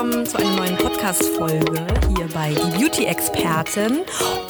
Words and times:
Willkommen 0.00 0.24
zu 0.24 0.38
einer 0.38 0.56
neuen 0.56 0.76
Podcast-Folge 0.78 1.86
hier 2.16 2.26
bei 2.32 2.54
Die 2.54 2.78
Beauty-Expertin. 2.78 3.98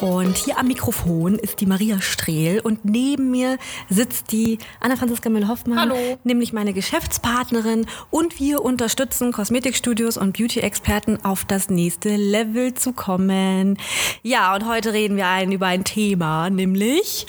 Und 0.01 0.37
hier 0.37 0.57
am 0.57 0.69
Mikrofon 0.69 1.41
ist 1.41 1.61
die 1.61 1.67
Maria 1.67 2.01
Strehl 2.01 2.61
und 2.61 2.85
neben 2.85 3.33
mir 3.33 3.59
sitzt 3.89 4.31
die 4.31 4.59
Anna-Franziska 4.79 5.29
Müller-Hoffmann, 5.29 5.81
Hallo. 5.81 5.97
nämlich 6.23 6.53
meine 6.53 6.73
Geschäftspartnerin. 6.73 7.87
Und 8.11 8.39
wir 8.39 8.63
unterstützen 8.63 9.33
Kosmetikstudios 9.33 10.17
und 10.17 10.39
Beauty-Experten 10.39 11.25
auf 11.25 11.45
das 11.45 11.69
nächste 11.69 12.15
Level 12.15 12.75
zu 12.75 12.93
kommen. 12.93 13.77
Ja, 14.23 14.55
und 14.55 14.69
heute 14.69 14.93
reden 14.93 15.17
wir 15.17 15.27
ein, 15.27 15.51
über 15.51 15.67
ein 15.67 15.83
Thema, 15.83 16.49
nämlich 16.49 17.27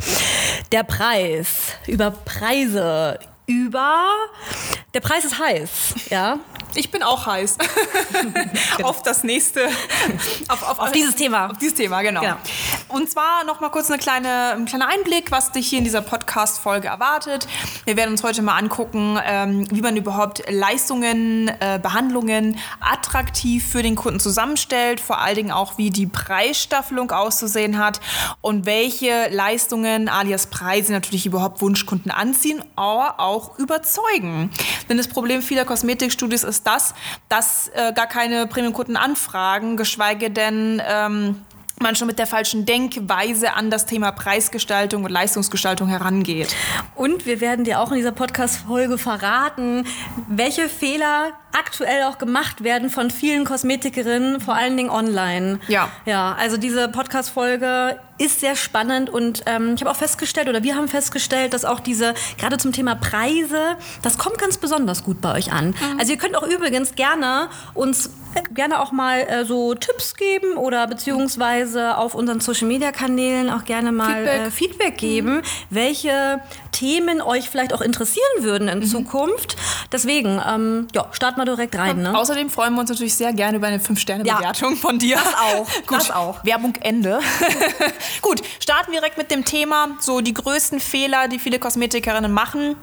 der 0.71 0.84
Preis. 0.84 1.71
Über 1.88 2.12
Preise. 2.12 3.17
Über. 3.52 4.05
Der 4.94 5.02
Preis 5.02 5.26
ist 5.26 5.38
heiß, 5.40 5.70
ja. 6.10 6.40
Ich 6.73 6.90
bin 6.90 7.04
auch 7.04 7.26
heiß 7.26 7.58
auf 8.84 9.04
das 9.04 9.24
nächste, 9.24 9.68
auf, 10.48 10.63
auf, 10.63 10.80
Auf 10.80 10.91
dieses 10.91 11.16
Thema. 11.16 11.52
Auf 11.52 11.58
dieses 11.58 11.76
Thema, 11.76 12.02
genau. 12.02 12.21
Genau. 12.21 12.35
Und 12.88 13.10
zwar 13.10 13.43
noch 13.43 13.60
mal 13.60 13.70
kurz 13.70 13.90
eine 13.90 13.99
kleine, 13.99 14.52
ein 14.54 14.66
kleiner 14.66 14.88
Einblick, 14.88 15.32
was 15.32 15.52
dich 15.52 15.68
hier 15.68 15.80
in 15.80 15.84
dieser 15.84 16.02
Podcast-Folge 16.02 16.88
erwartet. 16.88 17.48
Wir 17.85 17.98
werden 17.98 18.12
uns 18.12 18.24
heute 18.24 18.41
mal 18.41 18.58
angucken, 18.58 19.20
ähm, 19.26 19.68
wie 19.71 19.82
man 19.82 19.98
überhaupt 19.98 20.43
Leistungen, 20.49 21.49
äh, 21.60 21.80
Behandlungen 21.82 22.58
attraktiv 22.80 23.68
für 23.68 23.84
den 23.84 23.96
Kunden 23.96 24.20
zusammenstellt, 24.20 25.02
vor 25.02 25.20
allen 25.20 25.36
Dingen 25.36 25.52
auch, 25.52 25.77
wie 25.77 25.90
die 25.90 26.08
Preisstaffelung 26.08 27.12
auszusehen 27.12 27.77
hat 27.77 27.99
und 28.40 28.65
welche 28.65 29.27
Leistungen 29.30 30.08
alias 30.08 30.48
Preise 30.48 30.93
natürlich 30.93 31.26
überhaupt 31.26 31.62
Wunschkunden 31.62 32.12
anziehen, 32.12 32.63
aber 32.76 33.20
auch 33.20 33.40
überzeugen. 33.57 34.51
Denn 34.89 34.97
das 34.97 35.07
Problem 35.07 35.41
vieler 35.41 35.65
Kosmetikstudios 35.65 36.43
ist 36.43 36.65
das, 36.67 36.93
dass 37.29 37.70
äh, 37.70 37.93
gar 37.93 38.07
keine 38.07 38.47
Premium-Kunden 38.47 38.97
anfragen, 38.97 39.77
geschweige 39.77 40.29
denn 40.29 40.81
ähm, 40.85 41.41
man 41.82 41.96
schon 41.96 42.07
mit 42.07 42.20
der 42.20 42.27
falschen 42.27 42.65
Denkweise 42.65 43.54
an 43.54 43.70
das 43.70 43.85
Thema 43.85 44.12
Preisgestaltung 44.12 45.04
und 45.04 45.12
Leistungsgestaltung 45.12 45.87
herangeht. 45.87 46.55
Und 46.96 47.26
wir 47.26 47.41
werden 47.41 47.65
dir 47.65 47.79
auch 47.79 47.91
in 47.91 47.98
dieser 47.98 48.12
Podcast-Folge 48.12 48.98
verraten, 48.98 49.85
welche 50.27 50.70
Fehler 50.70 51.32
aktuell 51.54 52.04
auch 52.04 52.18
gemacht 52.18 52.63
werden 52.63 52.90
von 52.90 53.12
vielen 53.12 53.46
Kosmetikerinnen, 53.46 54.40
vor 54.40 54.55
allen 54.55 54.77
Dingen 54.77 54.90
online. 54.90 55.59
Ja. 55.68 55.90
Ja, 56.05 56.35
also 56.40 56.57
diese 56.57 56.87
Podcast-Folge 56.87 57.99
ist 58.18 58.40
sehr 58.40 58.55
spannend 58.55 59.09
und 59.09 59.43
ähm, 59.48 59.74
ich 59.76 59.82
habe 59.82 59.91
auch 59.91 59.96
festgestellt, 59.96 60.48
oder 60.48 60.63
wir 60.63 60.76
haben 60.76 60.87
festgestellt, 60.87 61.54
dass 61.54 61.65
auch 61.65 61.79
diese, 61.79 62.13
gerade 62.37 62.57
zum 62.57 62.71
Thema 62.71 62.96
Preise, 62.96 63.77
das 64.02 64.18
kommt 64.18 64.38
ganz 64.38 64.57
besonders 64.57 65.03
gut 65.03 65.22
bei 65.22 65.34
euch 65.34 65.52
an. 65.52 65.74
Also 66.00 66.13
ihr 66.13 66.18
könnt 66.18 66.38
auch 66.38 66.47
übrigens 66.47 66.96
gerne 66.96 67.50
uns 67.74 68.12
gerne 68.53 68.79
auch 68.79 68.91
mal 68.91 69.19
äh, 69.22 69.46
so 69.46 69.74
Tipps 69.75 70.16
geben 70.16 70.57
oder 70.57 70.88
beziehungsweise 70.88 71.97
auf 71.97 72.16
unseren 72.16 72.40
Social-Media-Kanälen 72.40 73.50
auch 73.50 73.66
gerne 73.66 73.92
mal 73.92 74.25
Feedback. 74.25 74.47
Äh, 74.47 74.52
Feedback 74.52 74.97
geben, 74.97 75.42
welche 75.69 76.42
Themen 76.72 77.22
euch 77.22 77.50
vielleicht 77.50 77.74
auch 77.74 77.81
interessieren 77.81 78.25
würden 78.40 78.68
in 78.68 78.84
Zukunft. 78.84 79.58
Deswegen, 79.92 80.42
ähm, 80.47 80.88
ja, 80.94 81.08
starten 81.12 81.40
wir 81.40 81.46
direkt 81.46 81.78
rein. 81.78 82.02
Ne? 82.02 82.18
Außerdem 82.18 82.50
freuen 82.50 82.74
wir 82.74 82.81
uns 82.81 82.90
natürlich 82.90 83.16
sehr 83.16 83.34
gerne 83.34 83.58
über 83.58 83.68
eine 83.68 83.78
5-Sterne-Bewertung 83.78 84.75
von 84.75 84.98
dir. 84.98 85.18
das 85.18 85.34
auch, 85.36 85.68
Gut, 85.88 85.98
das 85.98 86.12
auch. 86.12 86.44
Werbung 86.44 86.74
Ende. 86.81 87.19
Gut, 88.22 88.42
starten 88.59 88.92
wir 88.92 89.00
direkt 89.00 89.18
mit 89.18 89.31
dem 89.31 89.46
Thema, 89.46 89.90
so 90.00 90.22
die 90.22 90.34
größten 90.34 90.80
Fehler, 90.80 91.28
die 91.28 91.40
viele 91.40 91.59
Kosmetikerinnen 91.59 92.31
machen. 92.31 92.75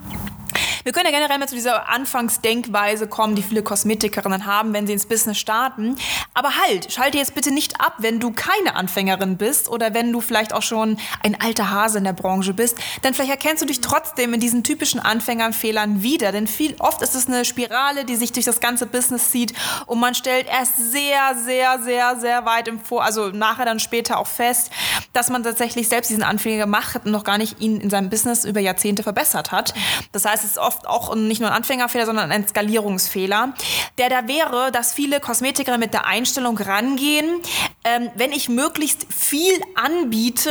Wir 0.84 0.92
können 0.92 1.06
ja 1.06 1.12
generell 1.12 1.38
mal 1.38 1.48
zu 1.48 1.54
dieser 1.54 1.88
Anfangsdenkweise 1.88 3.06
kommen, 3.06 3.34
die 3.34 3.42
viele 3.42 3.62
Kosmetikerinnen 3.62 4.46
haben, 4.46 4.72
wenn 4.72 4.86
sie 4.86 4.92
ins 4.92 5.06
Business 5.06 5.38
starten. 5.38 5.96
Aber 6.34 6.56
halt, 6.56 6.92
schalte 6.92 7.18
jetzt 7.18 7.34
bitte 7.34 7.50
nicht 7.50 7.80
ab, 7.80 7.96
wenn 7.98 8.20
du 8.20 8.32
keine 8.32 8.74
Anfängerin 8.74 9.36
bist 9.36 9.68
oder 9.68 9.94
wenn 9.94 10.12
du 10.12 10.20
vielleicht 10.20 10.52
auch 10.52 10.62
schon 10.62 10.98
ein 11.22 11.40
alter 11.40 11.70
Hase 11.70 11.98
in 11.98 12.04
der 12.04 12.12
Branche 12.12 12.54
bist. 12.54 12.76
Denn 13.04 13.14
vielleicht 13.14 13.30
erkennst 13.30 13.62
du 13.62 13.66
dich 13.66 13.80
trotzdem 13.80 14.34
in 14.34 14.40
diesen 14.40 14.64
typischen 14.64 15.00
Anfängerfehlern 15.00 16.02
wieder. 16.02 16.32
Denn 16.32 16.46
viel 16.46 16.76
oft 16.78 17.02
ist 17.02 17.14
es 17.14 17.26
eine 17.26 17.44
Spirale, 17.44 18.04
die 18.04 18.16
sich 18.16 18.32
durch 18.32 18.44
das 18.44 18.60
ganze 18.60 18.86
Business 18.86 19.30
zieht 19.30 19.54
und 19.86 20.00
man 20.00 20.14
stellt 20.14 20.46
erst 20.48 20.76
sehr, 20.76 21.34
sehr, 21.44 21.80
sehr, 21.82 22.16
sehr 22.20 22.44
weit 22.44 22.68
im 22.68 22.80
Vor, 22.80 23.04
also 23.04 23.28
nachher 23.28 23.64
dann 23.64 23.80
später 23.80 24.18
auch 24.18 24.26
fest, 24.26 24.70
dass 25.12 25.30
man 25.30 25.42
tatsächlich 25.42 25.88
selbst 25.88 26.10
diesen 26.10 26.22
Anfänger 26.22 26.64
gemacht 26.64 26.94
hat 26.94 27.06
und 27.06 27.12
noch 27.12 27.24
gar 27.24 27.38
nicht 27.38 27.60
ihn 27.60 27.80
in 27.80 27.90
seinem 27.90 28.10
Business 28.10 28.44
über 28.44 28.60
Jahrzehnte 28.60 29.02
verbessert 29.02 29.52
hat. 29.52 29.74
Das 30.12 30.24
heißt, 30.24 30.44
es 30.44 30.52
ist 30.52 30.58
oft 30.58 30.67
auch 30.86 31.14
nicht 31.14 31.40
nur 31.40 31.50
ein 31.50 31.56
Anfängerfehler, 31.56 32.06
sondern 32.06 32.30
ein 32.30 32.46
Skalierungsfehler, 32.46 33.54
der 33.98 34.08
da 34.08 34.28
wäre, 34.28 34.72
dass 34.72 34.92
viele 34.92 35.20
Kosmetiker 35.20 35.78
mit 35.78 35.92
der 35.92 36.06
Einstellung 36.06 36.58
rangehen, 36.58 37.40
ähm, 37.84 38.10
wenn 38.14 38.32
ich 38.32 38.48
möglichst 38.48 39.06
viel 39.12 39.60
anbiete, 39.74 40.50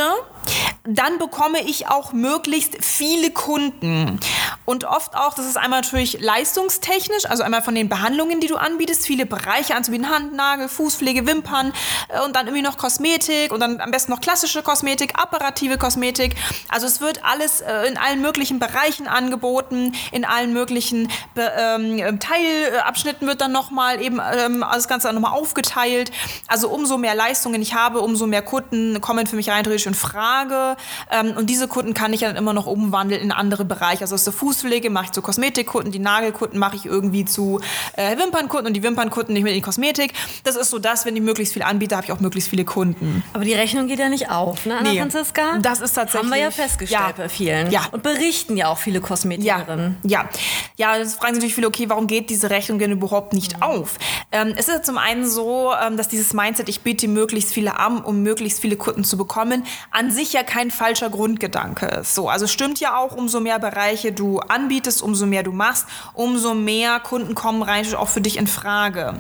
dann 0.88 1.18
bekomme 1.18 1.62
ich 1.62 1.90
auch 1.90 2.14
möglichst 2.14 2.78
viele 2.84 3.31
Kunden. 3.31 4.20
Und 4.64 4.86
oft 4.86 5.16
auch, 5.16 5.34
das 5.34 5.46
ist 5.46 5.58
einmal 5.58 5.81
natürlich 5.81 6.22
leistungstechnisch, 6.22 7.25
also 7.25 7.44
einmal 7.44 7.62
von 7.62 7.75
den 7.75 7.90
Behandlungen, 7.90 8.40
die 8.40 8.48
du 8.48 8.56
anbietest, 8.56 9.06
viele 9.06 9.26
Bereiche 9.26 9.76
anzubieten, 9.76 10.09
Hand, 10.09 10.34
Nagel, 10.34 10.70
Fußpflege, 10.70 11.28
Wimpern 11.28 11.74
äh, 12.08 12.22
und 12.22 12.36
dann 12.36 12.47
irgendwie 12.47 12.64
noch 12.64 12.78
Kosmetik 12.78 13.52
und 13.52 13.59
dann 13.59 13.81
am 13.81 13.92
besten 13.92 14.12
noch 14.12 14.22
klassische 14.22 14.64
Kosmetik, 14.64 15.14
apparative 15.20 15.78
Kosmetik. 15.78 16.36
Also 16.70 16.88
es 16.88 17.02
wird 17.02 17.24
alles 17.26 17.59
äh, 17.59 17.88
in 17.88 17.97
allen 17.97 18.22
möglichen 18.22 18.59
Bereichen 18.59 19.08
angeboten, 19.08 19.94
in 20.12 20.24
allen 20.24 20.53
möglichen 20.53 21.09
Be 21.36 21.52
ähm, 21.58 22.20
Teilabschnitten 22.20 23.28
wird 23.28 23.42
dann 23.42 23.52
nochmal 23.52 24.02
eben 24.02 24.20
ähm, 24.20 24.64
das 24.72 24.88
Ganze 24.88 25.12
nochmal 25.12 25.34
aufgeteilt. 25.34 26.12
Also 26.47 26.70
umso 26.70 26.97
mehr 26.97 27.16
Leistungen 27.16 27.62
ich 27.62 27.74
habe, 27.74 28.00
umso 28.00 28.26
mehr 28.26 28.42
Kunden 28.42 29.02
kommen 29.02 29.28
für 29.28 29.36
mich 29.36 29.50
rein 29.50 29.64
theoretisch 29.64 29.88
in 29.88 29.94
Frage. 29.94 30.77
Ähm, 31.12 31.34
und 31.38 31.50
diese 31.50 31.68
Kunden 31.68 31.94
kann 31.94 32.14
ich 32.14 32.22
ja 32.22 32.28
dann 32.28 32.38
immer 32.38 32.54
noch 32.54 32.66
umwandeln 32.68 33.22
in 33.22 33.32
andere 33.32 33.66
Bereiche. 33.66 34.02
Also 34.02 34.16
aus 34.16 34.24
der 34.24 34.34
Fußpflege 34.34 34.90
mache 34.90 35.06
ich 35.06 35.12
zu 35.12 35.22
Kosmetikkunden, 35.22 35.92
die 35.92 36.00
Nagelkunden 36.00 36.60
mache 36.60 36.76
ich 36.76 36.86
irgendwie 36.86 37.26
zu 37.26 37.60
äh, 37.94 38.18
Wimpernkunden 38.18 38.68
und 38.68 38.74
die 38.74 38.84
Wimpernkunden 38.84 39.34
nicht 39.34 39.44
mehr 39.44 39.54
in 39.54 39.58
die 39.58 39.62
Kosmetik. 39.64 40.14
Das 40.44 40.56
ist 40.56 40.70
so 40.70 40.80
das, 40.80 41.06
wenn 41.06 41.16
ich 41.16 41.22
möglichst 41.22 41.54
viel 41.54 41.64
anbiete, 41.64 41.96
habe 41.96 42.06
ich 42.06 42.12
auch 42.12 42.20
möglichst 42.20 42.50
viele 42.50 42.66
Kunden. 42.66 43.24
Aber 43.34 43.44
die 43.44 43.54
Rechnung 43.54 43.88
geht 43.88 44.00
ja 44.00 44.10
nicht 44.10 44.30
auf, 44.30 44.66
ne, 44.66 44.78
Anna 44.78 44.92
Nee, 44.92 45.00
Franziska? 45.00 45.58
das 45.62 45.82
ist 45.82 45.94
tatsächlich- 45.94 46.24
Haben 46.32 46.36
wir 46.36 46.42
ja 46.42 46.52
festgestellt 46.52 47.02
Ja. 47.02 47.14
bei 47.16 47.30
vielen. 47.30 47.72
Ja. 47.72 47.82
Und 47.92 48.04
berichten 48.04 48.58
ja 48.58 48.68
auch 48.70 48.78
viele 48.78 49.02
Kosmetikerinnen. 49.02 49.98
Ja, 50.04 50.30
ja, 50.78 50.98
das 50.98 51.14
fragen 51.16 51.34
sich 51.34 51.42
natürlich 51.42 51.56
viele, 51.56 51.68
okay, 51.68 51.90
warum 51.90 52.08
geht 52.08 52.30
diese 52.30 52.50
Rechnung 52.50 52.80
denn 52.80 52.92
überhaupt 52.92 53.34
nicht 53.34 53.62
auf? 53.62 53.98
Ähm, 54.32 54.54
es 54.58 54.68
ist 54.68 54.74
ja 54.76 54.82
zum 54.82 54.98
einen 54.98 55.28
so, 55.28 55.72
ähm, 55.82 55.98
dass 55.98 56.08
dieses 56.09 56.34
Mindset, 56.34 56.70
ich 56.70 56.82
biete 56.82 57.08
möglichst 57.08 57.54
viele 57.54 57.80
an, 57.80 58.00
um 58.02 58.22
möglichst 58.24 58.59
viele 58.59 58.76
Kunden 58.76 59.04
zu 59.04 59.18
bekommen, 59.18 59.64
an 59.92 60.12
sich 60.12 60.34
ja 60.34 60.44
kein 60.44 60.66
falscher 60.72 61.09
Grundgedanke 61.09 61.85
ist. 61.88 62.16
So, 62.16 62.29
also 62.29 62.47
stimmt 62.47 62.79
ja 62.79 62.97
auch, 62.97 63.16
umso 63.16 63.39
mehr 63.39 63.59
Bereiche 63.59 64.11
du 64.11 64.39
anbietest, 64.39 65.01
umso 65.01 65.25
mehr 65.25 65.44
du 65.44 65.51
machst, 65.51 65.85
umso 66.13 66.53
mehr 66.53 67.00
Kunden 67.00 67.35
kommen 67.35 67.61
rein 67.61 67.78
auch 67.95 68.09
für 68.09 68.22
dich 68.22 68.38
in 68.38 68.47
Frage. 68.47 69.16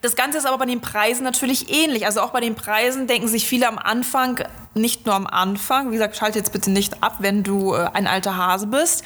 Das 0.00 0.16
Ganze 0.16 0.38
ist 0.38 0.46
aber 0.46 0.58
bei 0.58 0.66
den 0.66 0.80
Preisen 0.80 1.24
natürlich 1.24 1.72
ähnlich. 1.72 2.04
Also 2.04 2.20
auch 2.20 2.30
bei 2.30 2.40
den 2.40 2.54
Preisen 2.54 3.06
denken 3.06 3.26
sich 3.26 3.46
viele 3.46 3.66
am 3.66 3.78
Anfang, 3.78 4.44
nicht 4.74 5.06
nur 5.06 5.14
am 5.14 5.26
Anfang, 5.26 5.88
wie 5.88 5.94
gesagt, 5.94 6.16
schalte 6.16 6.38
jetzt 6.38 6.52
bitte 6.52 6.70
nicht 6.70 7.02
ab, 7.02 7.16
wenn 7.20 7.42
du 7.42 7.74
äh, 7.74 7.88
ein 7.94 8.06
alter 8.06 8.36
Hase 8.36 8.66
bist. 8.66 9.02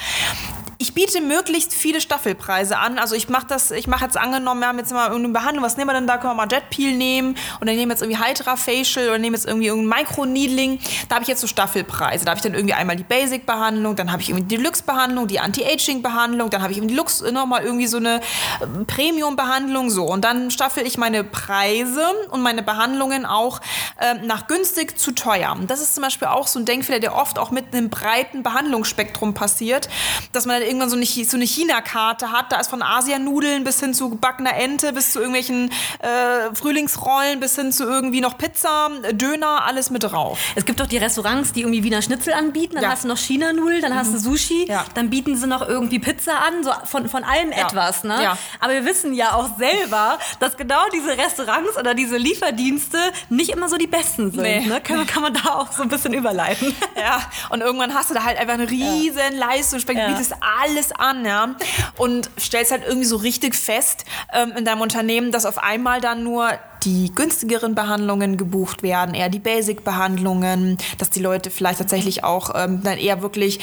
Ich 0.80 0.94
biete 0.94 1.20
möglichst 1.20 1.74
viele 1.74 2.00
Staffelpreise 2.00 2.78
an. 2.78 3.00
Also 3.00 3.16
ich 3.16 3.28
mache 3.28 3.46
das, 3.48 3.72
ich 3.72 3.88
mache 3.88 4.04
jetzt 4.04 4.16
angenommen, 4.16 4.60
wir 4.60 4.68
haben 4.68 4.78
jetzt 4.78 4.92
mal 4.92 5.08
irgendeine 5.08 5.32
Behandlung, 5.32 5.64
was 5.64 5.76
nehmen 5.76 5.90
wir 5.90 5.94
denn 5.94 6.06
da? 6.06 6.18
Können 6.18 6.36
wir 6.36 6.46
mal 6.46 6.48
Jetpeel 6.48 6.96
nehmen 6.96 7.36
und 7.58 7.66
dann 7.66 7.74
nehmen 7.74 7.88
wir 7.88 7.94
jetzt 7.94 8.02
irgendwie 8.02 8.22
Hydra 8.22 8.54
Facial 8.54 9.08
oder 9.08 9.18
nehmen 9.18 9.34
jetzt 9.34 9.44
irgendwie 9.44 9.66
irgendein 9.66 10.04
Microneedling. 10.04 10.78
Da 11.08 11.16
habe 11.16 11.24
ich 11.24 11.28
jetzt 11.28 11.40
so 11.40 11.48
Staffelpreise. 11.48 12.24
Da 12.24 12.30
habe 12.30 12.38
ich 12.38 12.44
dann 12.44 12.54
irgendwie 12.54 12.74
einmal 12.74 12.94
die 12.94 13.02
Basic-Behandlung, 13.02 13.96
dann 13.96 14.12
habe 14.12 14.22
ich 14.22 14.28
irgendwie 14.28 14.46
die 14.46 14.56
Deluxe-Behandlung, 14.56 15.26
die 15.26 15.40
Anti-Aging-Behandlung, 15.40 16.48
dann 16.50 16.62
habe 16.62 16.70
ich 16.70 16.78
im 16.78 16.86
Deluxe 16.86 17.32
nochmal 17.32 17.64
irgendwie 17.64 17.88
so 17.88 17.96
eine 17.96 18.20
äh, 18.60 18.84
Premium-Behandlung 18.86 19.90
so. 19.90 20.04
Und 20.04 20.24
dann 20.24 20.52
staffel 20.52 20.86
ich 20.86 20.96
meine 20.96 21.24
Preise 21.24 22.04
und 22.30 22.40
meine 22.40 22.62
Behandlungen 22.62 23.26
auch 23.26 23.60
äh, 23.98 24.14
nach 24.24 24.46
günstig 24.46 24.96
zu 24.96 25.10
teuer. 25.10 25.56
Das 25.66 25.80
ist 25.80 25.96
zum 25.96 26.04
Beispiel 26.04 26.28
auch 26.28 26.46
so 26.46 26.60
ein 26.60 26.66
Denkfehler, 26.66 27.00
der 27.00 27.16
oft 27.16 27.40
auch 27.40 27.50
mit 27.50 27.74
einem 27.74 27.90
breiten 27.90 28.44
Behandlungsspektrum 28.44 29.34
passiert, 29.34 29.88
dass 30.32 30.46
man 30.46 30.60
dann 30.60 30.67
irgendwann 30.68 30.90
so 30.90 30.96
eine, 30.96 31.04
so 31.06 31.36
eine 31.36 31.44
China-Karte 31.46 32.30
hat. 32.32 32.52
Da 32.52 32.60
ist 32.60 32.68
von 32.70 32.82
Asianudeln 32.82 33.64
bis 33.64 33.80
hin 33.80 33.94
zu 33.94 34.10
gebackener 34.10 34.54
Ente, 34.54 34.92
bis 34.92 35.12
zu 35.12 35.18
irgendwelchen 35.18 35.70
äh, 36.00 36.54
Frühlingsrollen, 36.54 37.40
bis 37.40 37.56
hin 37.56 37.72
zu 37.72 37.84
irgendwie 37.84 38.20
noch 38.20 38.38
Pizza, 38.38 38.90
Döner, 39.12 39.64
alles 39.64 39.90
mit 39.90 40.04
drauf. 40.04 40.38
Es 40.54 40.64
gibt 40.64 40.80
doch 40.80 40.86
die 40.86 40.98
Restaurants, 40.98 41.52
die 41.52 41.60
irgendwie 41.62 41.82
Wiener 41.82 42.02
Schnitzel 42.02 42.32
anbieten. 42.34 42.74
Dann 42.74 42.84
Ja. 42.84 42.90
hast 42.90 43.04
du 43.04 43.08
noch 43.08 43.16
China-Nudeln, 43.18 43.82
dann 43.82 43.94
hast 43.94 44.12
du 44.14 44.18
Sushi. 44.18 44.66
Ja. 44.68 44.84
Dann 44.94 45.10
bieten 45.10 45.36
sie 45.36 45.46
noch 45.46 45.66
irgendwie 45.66 45.98
Pizza 45.98 46.38
an. 46.40 46.62
So 46.62 46.70
von, 46.84 47.08
von 47.08 47.24
allem 47.24 47.50
Ja. 47.52 47.66
etwas. 47.66 48.04
Ne? 48.04 48.16
Aber 48.60 48.72
wir 48.74 48.84
wissen 48.84 49.12
ja 49.14 49.32
auch 49.34 49.56
selber, 49.58 50.18
dass 50.40 50.56
genau 50.56 50.80
diese 50.92 51.16
Restaurants 51.16 51.76
oder 51.78 51.94
diese 51.94 52.16
Lieferdienste 52.16 52.98
nicht 53.28 53.50
immer 53.50 53.68
so 53.68 53.76
die 53.76 53.86
besten 53.86 54.30
sind. 54.30 54.42
Nee. 54.42 54.60
Ne? 54.66 54.80
Kann, 54.80 55.06
kann 55.06 55.22
man 55.22 55.34
da 55.34 55.54
auch 55.54 55.72
so 55.72 55.82
ein 55.82 55.88
bisschen 55.88 56.12
überleiten. 56.12 56.74
Ja, 56.96 57.20
und 57.50 57.60
irgendwann 57.60 57.94
hast 57.94 58.10
du 58.10 58.14
da 58.14 58.24
halt 58.24 58.38
einfach 58.38 58.54
eine 58.54 58.68
riesen 58.68 59.36
Leistung, 59.38 59.80
bietest 59.86 60.34
alles 60.60 60.92
an, 60.92 61.24
ja, 61.24 61.54
und 61.96 62.30
stellst 62.38 62.72
halt 62.72 62.84
irgendwie 62.86 63.06
so 63.06 63.16
richtig 63.16 63.54
fest 63.54 64.04
ähm, 64.32 64.52
in 64.56 64.64
deinem 64.64 64.80
Unternehmen, 64.80 65.32
dass 65.32 65.46
auf 65.46 65.58
einmal 65.58 66.00
dann 66.00 66.22
nur 66.22 66.50
die 66.84 67.12
günstigeren 67.14 67.74
Behandlungen 67.74 68.36
gebucht 68.36 68.82
werden, 68.82 69.14
eher 69.14 69.28
die 69.28 69.38
Basic-Behandlungen, 69.38 70.78
dass 70.98 71.10
die 71.10 71.20
Leute 71.20 71.50
vielleicht 71.50 71.78
tatsächlich 71.78 72.24
auch 72.24 72.50
ähm, 72.54 72.82
dann 72.82 72.98
eher 72.98 73.22
wirklich 73.22 73.60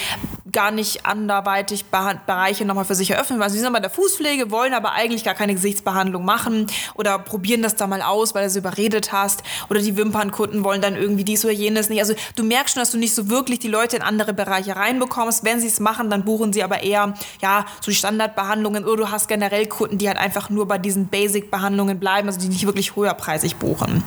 gar 0.52 0.70
nicht 0.70 1.04
anderweitig 1.04 1.84
Beha- 1.92 2.18
Bereiche 2.26 2.64
nochmal 2.64 2.84
für 2.84 2.94
sich 2.94 3.10
eröffnen. 3.10 3.42
Also 3.42 3.54
sie 3.54 3.60
sind 3.60 3.72
bei 3.72 3.80
der 3.80 3.90
Fußpflege, 3.90 4.50
wollen 4.50 4.72
aber 4.72 4.92
eigentlich 4.92 5.22
gar 5.22 5.34
keine 5.34 5.54
Gesichtsbehandlung 5.54 6.24
machen 6.24 6.66
oder 6.94 7.18
probieren 7.18 7.62
das 7.62 7.76
da 7.76 7.86
mal 7.86 8.00
aus, 8.00 8.34
weil 8.34 8.44
du 8.44 8.50
sie 8.50 8.60
überredet 8.60 9.12
hast. 9.12 9.42
Oder 9.68 9.80
die 9.80 9.96
Wimpernkunden 9.96 10.64
wollen 10.64 10.80
dann 10.80 10.96
irgendwie 10.96 11.24
dies 11.24 11.44
oder 11.44 11.52
jenes 11.52 11.90
nicht. 11.90 12.00
Also 12.00 12.14
du 12.36 12.42
merkst 12.42 12.74
schon, 12.74 12.80
dass 12.80 12.90
du 12.90 12.98
nicht 12.98 13.14
so 13.14 13.28
wirklich 13.28 13.58
die 13.58 13.68
Leute 13.68 13.96
in 13.96 14.02
andere 14.02 14.32
Bereiche 14.32 14.76
reinbekommst. 14.76 15.44
Wenn 15.44 15.60
sie 15.60 15.66
es 15.66 15.78
machen, 15.80 16.08
dann 16.08 16.24
buchen 16.24 16.52
sie 16.52 16.62
aber 16.62 16.82
eher 16.82 17.14
ja 17.42 17.66
so 17.80 17.90
Standardbehandlungen 17.90 18.84
oder 18.84 18.96
du 18.96 19.10
hast 19.10 19.28
generell 19.28 19.66
Kunden, 19.66 19.98
die 19.98 20.08
halt 20.08 20.18
einfach 20.18 20.48
nur 20.48 20.66
bei 20.66 20.78
diesen 20.78 21.08
Basic-Behandlungen 21.08 21.98
bleiben, 21.98 22.28
also 22.28 22.40
die 22.40 22.48
nicht 22.48 22.64
wirklich 22.64 22.96
höherpreisig 23.06 23.56
buchen. 23.56 24.04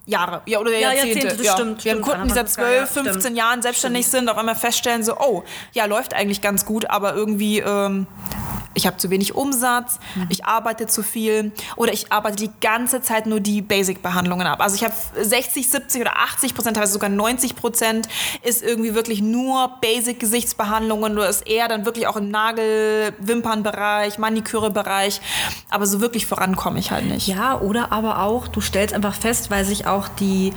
Jahre, 0.09 0.41
ja, 0.45 0.59
oder 0.59 0.71
Ja, 0.71 0.91
Jahrzehnte. 0.91 1.07
Jahrzehnte, 1.07 1.37
das 1.37 1.45
ja. 1.45 1.53
stimmt, 1.53 1.85
Wir 1.85 1.91
haben 1.91 2.03
stimmt. 2.03 2.13
Kunden, 2.13 2.27
die 2.27 2.33
seit 2.33 2.57
Anna 2.57 2.67
Matzka, 2.67 2.71
ja, 2.71 2.85
12, 2.85 2.89
15 2.91 3.21
stimmt. 3.21 3.37
Jahren 3.37 3.61
selbstständig 3.61 4.07
sind, 4.07 4.29
auf 4.29 4.37
einmal 4.37 4.55
feststellen 4.55 5.03
so, 5.03 5.17
oh, 5.17 5.43
ja, 5.73 5.85
läuft 5.85 6.13
eigentlich 6.13 6.41
ganz 6.41 6.65
gut, 6.65 6.89
aber 6.89 7.13
irgendwie, 7.13 7.59
ähm, 7.59 8.07
ich 8.73 8.85
habe 8.87 8.97
zu 8.97 9.09
wenig 9.09 9.35
Umsatz, 9.35 9.99
Mhm. 10.15 10.27
ich 10.29 10.45
arbeite 10.45 10.87
zu 10.87 11.03
viel 11.03 11.51
oder 11.75 11.91
ich 11.93 12.11
arbeite 12.11 12.35
die 12.37 12.51
ganze 12.61 13.01
Zeit 13.01 13.25
nur 13.25 13.39
die 13.39 13.61
Basic-Behandlungen 13.61 14.47
ab. 14.47 14.61
Also 14.61 14.75
ich 14.75 14.83
habe 14.83 14.93
60, 15.19 15.69
70 15.69 16.01
oder 16.01 16.17
80 16.17 16.53
Prozent, 16.55 16.75
teilweise 16.75 16.93
sogar 16.93 17.09
90 17.09 17.55
Prozent 17.55 18.07
ist 18.43 18.61
irgendwie 18.63 18.93
wirklich 18.95 19.21
nur 19.21 19.71
Basic-Gesichtsbehandlungen 19.81 21.13
oder 21.17 21.29
ist 21.29 21.47
eher 21.47 21.67
dann 21.67 21.85
wirklich 21.85 22.07
auch 22.07 22.15
im 22.15 22.29
Nagel-, 22.29 23.13
Wimpernbereich, 23.19 24.17
Maniküre-Bereich, 24.17 25.21
aber 25.69 25.85
so 25.85 26.01
wirklich 26.01 26.25
vorankomme 26.25 26.79
ich 26.79 26.91
halt 26.91 27.05
nicht. 27.05 27.27
Ja, 27.27 27.59
oder 27.59 27.91
aber 27.91 28.21
auch, 28.21 28.47
du 28.47 28.61
stellst 28.61 28.93
einfach 28.93 29.13
fest, 29.15 29.49
weil 29.51 29.65
sich 29.65 29.87
auch 29.87 30.07
die, 30.07 30.53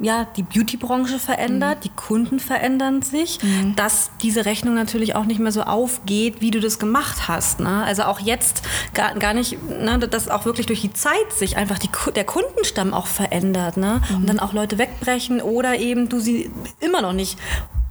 ja, 0.00 0.26
die 0.36 0.42
Beauty-Branche 0.42 1.18
verändert, 1.18 1.84
die 1.84 1.90
Kunden 1.90 2.40
verändern 2.40 3.02
sich, 3.02 3.38
dass 3.76 4.10
diese 4.22 4.44
Rechnung 4.44 4.74
natürlich 4.74 5.14
auch 5.14 5.24
nicht 5.24 5.40
mehr 5.40 5.52
so 5.52 5.62
aufgeht, 5.62 6.40
wie 6.40 6.50
du 6.50 6.60
das 6.60 6.78
gemacht 6.78 7.28
hast. 7.28 7.60
Ne? 7.62 7.84
Also 7.84 8.04
auch 8.04 8.20
jetzt 8.20 8.62
gar, 8.94 9.14
gar 9.14 9.34
nicht, 9.34 9.58
ne, 9.68 9.98
dass 9.98 10.28
auch 10.28 10.44
wirklich 10.44 10.66
durch 10.66 10.80
die 10.80 10.92
Zeit 10.92 11.32
sich 11.32 11.56
einfach 11.56 11.78
die, 11.78 11.90
der 12.14 12.24
Kundenstamm 12.24 12.94
auch 12.94 13.06
verändert. 13.06 13.76
Ne? 13.76 14.00
Und 14.14 14.28
dann 14.28 14.40
auch 14.40 14.52
Leute 14.52 14.78
wegbrechen 14.78 15.40
oder 15.40 15.76
eben 15.78 16.08
du 16.08 16.18
sie 16.20 16.50
immer 16.80 17.02
noch 17.02 17.12
nicht 17.12 17.38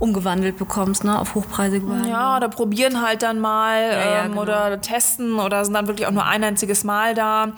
umgewandelt 0.02 0.58
bekommst 0.58 1.04
ne, 1.04 1.20
auf 1.20 1.36
hochpreisige 1.36 1.86
Behandlung. 1.86 2.12
Ja, 2.12 2.38
oder 2.38 2.50
probieren 2.50 3.02
halt 3.06 3.22
dann 3.22 3.40
mal 3.40 3.84
ja, 3.84 4.26
ähm, 4.26 4.32
genau. 4.32 4.42
oder 4.42 4.82
testen 4.82 5.40
oder 5.40 5.64
sind 5.64 5.76
dann 5.76 5.88
wirklich 5.88 6.08
auch 6.08 6.12
nur 6.12 6.26
ein 6.26 6.44
einziges 6.44 6.84
Mal 6.84 7.14
da. 7.14 7.50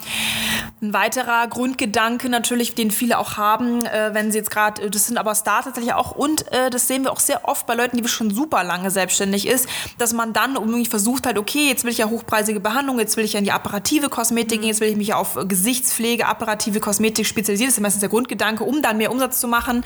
Ein 0.84 0.94
weiterer 0.94 1.48
Grundgedanke 1.48 2.28
natürlich, 2.28 2.76
den 2.76 2.92
viele 2.92 3.18
auch 3.18 3.38
haben, 3.38 3.86
äh, 3.86 4.10
wenn 4.12 4.34
sie 4.34 4.40
jetzt 4.40 4.52
gerade, 4.52 4.90
das 4.90 5.08
sind 5.08 5.18
aber 5.18 5.34
Start 5.34 5.64
tatsächlich 5.64 5.94
auch 5.94 6.12
und 6.12 6.52
äh, 6.52 6.70
das 6.70 6.90
sehen 6.90 7.04
wir 7.04 7.14
auch 7.14 7.22
sehr 7.22 7.48
oft 7.48 7.66
bei 7.66 7.74
Leuten, 7.74 7.96
die 7.96 8.06
schon 8.06 8.32
super 8.32 8.66
lange 8.66 8.92
selbstständig 8.92 9.48
ist, 9.48 9.70
dass 9.98 10.12
man 10.12 10.34
dann 10.34 10.56
irgendwie 10.56 10.86
versucht 10.86 11.26
halt, 11.26 11.38
okay, 11.38 11.70
jetzt 11.70 11.86
will 11.86 11.92
ich 11.92 12.00
ja 12.00 12.10
hochpreisige 12.10 12.60
Behandlung, 12.60 13.00
jetzt 13.00 13.16
will 13.16 13.24
ich 13.24 13.32
ja 13.32 13.40
in 13.40 13.46
die 13.46 13.54
apparative 13.54 14.10
Kosmetik 14.10 14.60
gehen, 14.60 14.68
jetzt 14.68 14.82
will 14.82 14.90
ich 14.90 14.98
mich 14.98 15.14
auf 15.14 15.38
äh, 15.38 15.46
Gesichtspflege, 15.46 16.26
apparative 16.26 16.82
Kosmetik 16.82 17.28
spezialisieren. 17.28 17.70
Das 17.70 17.78
ist 17.78 17.82
meistens 17.82 18.02
der 18.02 18.10
Grundgedanke, 18.10 18.66
um 18.66 18.82
dann 18.82 18.98
mehr 18.98 19.10
Umsatz 19.10 19.40
zu 19.40 19.48
machen, 19.48 19.86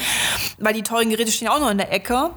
weil 0.57 0.73
die 0.73 0.81
teuren 0.81 1.11
Geräte 1.11 1.31
stehen 1.31 1.49
auch 1.49 1.59
noch 1.59 1.69
in 1.69 1.77
der 1.77 1.93
Ecke. 1.93 2.31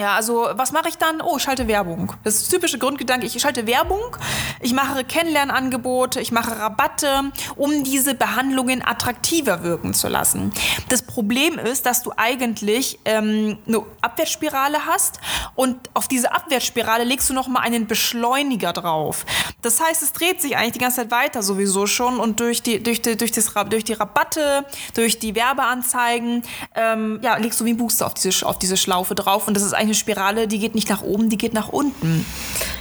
Ja, 0.00 0.14
also 0.14 0.48
was 0.54 0.72
mache 0.72 0.88
ich 0.88 0.96
dann? 0.96 1.20
Oh, 1.20 1.36
ich 1.36 1.42
schalte 1.42 1.68
Werbung. 1.68 2.14
Das 2.24 2.36
ist 2.36 2.48
typische 2.48 2.78
Grundgedanke. 2.78 3.26
Ich 3.26 3.38
schalte 3.38 3.66
Werbung, 3.66 4.16
ich 4.62 4.72
mache 4.72 5.04
Kennenlernangebote, 5.04 6.22
ich 6.22 6.32
mache 6.32 6.58
Rabatte, 6.58 7.30
um 7.56 7.84
diese 7.84 8.14
Behandlungen 8.14 8.82
attraktiver 8.82 9.62
wirken 9.62 9.92
zu 9.92 10.08
lassen. 10.08 10.52
Das 10.88 11.02
Problem 11.02 11.58
ist, 11.58 11.84
dass 11.84 12.02
du 12.02 12.12
eigentlich 12.16 12.98
ähm, 13.04 13.58
eine 13.68 13.82
Abwärtsspirale 14.00 14.86
hast 14.86 15.20
und 15.54 15.76
auf 15.92 16.08
diese 16.08 16.32
Abwärtsspirale 16.32 17.04
legst 17.04 17.28
du 17.28 17.34
noch 17.34 17.48
mal 17.48 17.60
einen 17.60 17.86
Beschleuniger 17.86 18.72
drauf. 18.72 19.26
Das 19.60 19.82
heißt, 19.82 20.02
es 20.02 20.14
dreht 20.14 20.40
sich 20.40 20.56
eigentlich 20.56 20.72
die 20.72 20.78
ganze 20.78 21.02
Zeit 21.02 21.10
weiter 21.10 21.42
sowieso 21.42 21.86
schon 21.86 22.20
und 22.20 22.40
durch 22.40 22.62
die, 22.62 22.82
durch 22.82 23.02
die, 23.02 23.18
durch 23.18 23.32
das, 23.32 23.52
durch 23.68 23.84
die 23.84 23.92
Rabatte, 23.92 24.64
durch 24.94 25.18
die 25.18 25.34
Werbeanzeigen, 25.34 26.42
ähm, 26.74 27.20
ja, 27.22 27.36
legst 27.36 27.60
du 27.60 27.66
wie 27.66 27.74
ein 27.74 27.76
Booster 27.76 28.06
auf 28.06 28.14
diese, 28.14 28.46
auf 28.46 28.58
diese 28.58 28.78
Schlaufe 28.78 29.14
drauf 29.14 29.46
und 29.46 29.52
das 29.52 29.62
ist 29.62 29.74
eigentlich 29.74 29.89
eine 29.90 29.96
Spirale, 29.96 30.46
die 30.46 30.60
geht 30.60 30.74
nicht 30.76 30.88
nach 30.88 31.02
oben, 31.02 31.28
die 31.28 31.36
geht 31.36 31.52
nach 31.52 31.68
unten. 31.68 32.24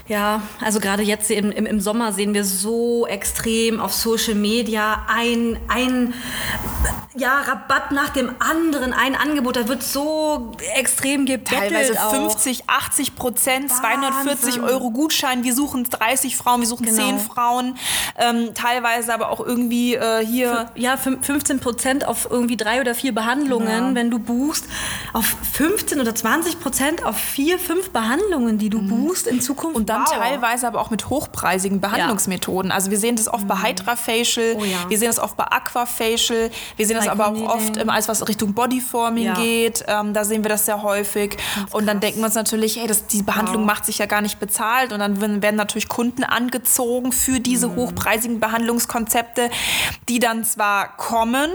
Ja, 0.08 0.44
also 0.62 0.80
gerade 0.80 1.04
jetzt 1.04 1.30
im, 1.32 1.52
im, 1.52 1.80
Sommer 1.80 2.14
sehen 2.14 2.34
wir 2.34 2.44
so 2.44 3.06
extrem 3.08 3.80
auf 3.80 3.94
Social 3.94 4.36
Media 4.36 5.06
ein, 5.08 5.60
ein 5.68 6.14
ja, 7.16 7.40
Rabatt 7.42 7.92
nach 7.92 8.10
dem 8.10 8.36
anderen, 8.40 8.94
ein 8.94 9.16
Angebot, 9.16 9.56
da 9.56 9.68
wird 9.68 9.82
so 9.82 10.52
extrem 10.76 11.26
gebettelt 11.26 11.60
Teilweise 11.72 11.94
auch. 12.00 12.12
50, 12.14 12.64
80 12.70 13.16
Prozent, 13.16 13.72
240 13.72 14.46
Wahnsinn. 14.46 14.64
Euro 14.64 14.92
Gutschein. 14.92 15.44
Wir 15.44 15.56
suchen 15.56 15.86
30 15.86 16.38
Frauen, 16.38 16.62
wir 16.62 16.68
suchen 16.68 16.86
Genau. 16.86 16.98
10 17.04 17.20
Frauen. 17.20 17.78
Ähm, 18.18 18.54
teilweise 18.54 19.12
aber 19.14 19.30
auch 19.30 19.40
irgendwie 19.40 19.96
äh, 19.96 20.24
hier. 20.26 20.70
Ja, 20.76 20.96
fün- 20.96 21.24
15 21.24 21.60
Prozent 21.60 22.06
auf 22.08 22.28
irgendwie 22.30 22.58
drei 22.58 22.80
oder 22.80 22.94
vier 22.94 23.14
Behandlungen, 23.16 23.68
Ja. 23.90 23.96
wenn 23.96 24.12
du 24.12 24.20
buchst. 24.20 24.66
Auf 25.14 25.26
15 25.54 26.00
oder 26.00 26.14
20 26.14 26.60
Prozent 26.62 27.04
auf 27.04 27.18
vier, 27.18 27.58
fünf 27.58 27.90
Behandlungen, 27.90 28.60
die 28.60 28.70
du 28.70 28.82
buchst 28.84 29.26
in 29.26 29.42
Zukunft. 29.42 29.76
Und 29.76 29.90
dann 29.90 30.04
Wow. 30.06 30.12
teilweise 30.14 30.68
aber 30.68 30.80
auch 30.80 30.92
mit 30.92 31.10
hochpreisigen 31.10 31.82
Behandlungsmethoden. 31.82 32.72
Also 32.72 32.92
wir 32.92 33.00
sehen 33.00 33.16
das 33.16 33.28
oft 33.28 33.48
bei 33.48 33.56
Hydra 33.56 33.96
Facial, 33.96 34.56
Oh 34.60 34.64
ja. 34.64 34.78
wir 34.88 34.98
sehen 35.00 35.08
das 35.08 35.18
oft 35.20 35.36
bei 35.36 35.46
Aqua 35.46 35.88
Facial, 35.88 36.52
wir 36.78 36.86
sehen 36.86 36.99
das 37.00 37.08
aber 37.10 37.28
auch 37.28 37.56
oft 37.56 37.78
ähm, 37.78 37.90
alles, 37.90 38.08
was 38.08 38.28
Richtung 38.28 38.54
Bodyforming 38.54 39.26
Ja. 39.26 39.34
geht. 39.36 39.84
Ähm, 39.88 40.14
da 40.14 40.24
sehen 40.24 40.44
wir 40.44 40.50
das 40.50 40.66
sehr 40.66 40.82
häufig. 40.84 41.38
Und 41.72 41.86
dann 41.88 42.00
denken 42.00 42.20
wir 42.20 42.26
uns 42.26 42.36
natürlich, 42.36 42.78
hey, 42.78 42.88
das, 42.88 43.08
die 43.08 43.22
Behandlung 43.24 43.66
macht 43.66 43.86
sich 43.86 43.98
ja 43.98 44.06
gar 44.06 44.22
nicht 44.22 44.40
bezahlt. 44.40 44.92
Und 44.94 45.00
dann 45.00 45.20
werden 45.22 45.42
werden 45.42 45.56
natürlich 45.56 45.88
Kunden 45.88 46.24
angezogen 46.24 47.12
für 47.12 47.40
diese 47.40 47.68
Mhm. 47.70 47.76
hochpreisigen 47.78 48.40
Behandlungskonzepte, 48.40 49.50
die 50.08 50.20
dann 50.20 50.44
zwar 50.44 50.96
kommen, 50.98 51.50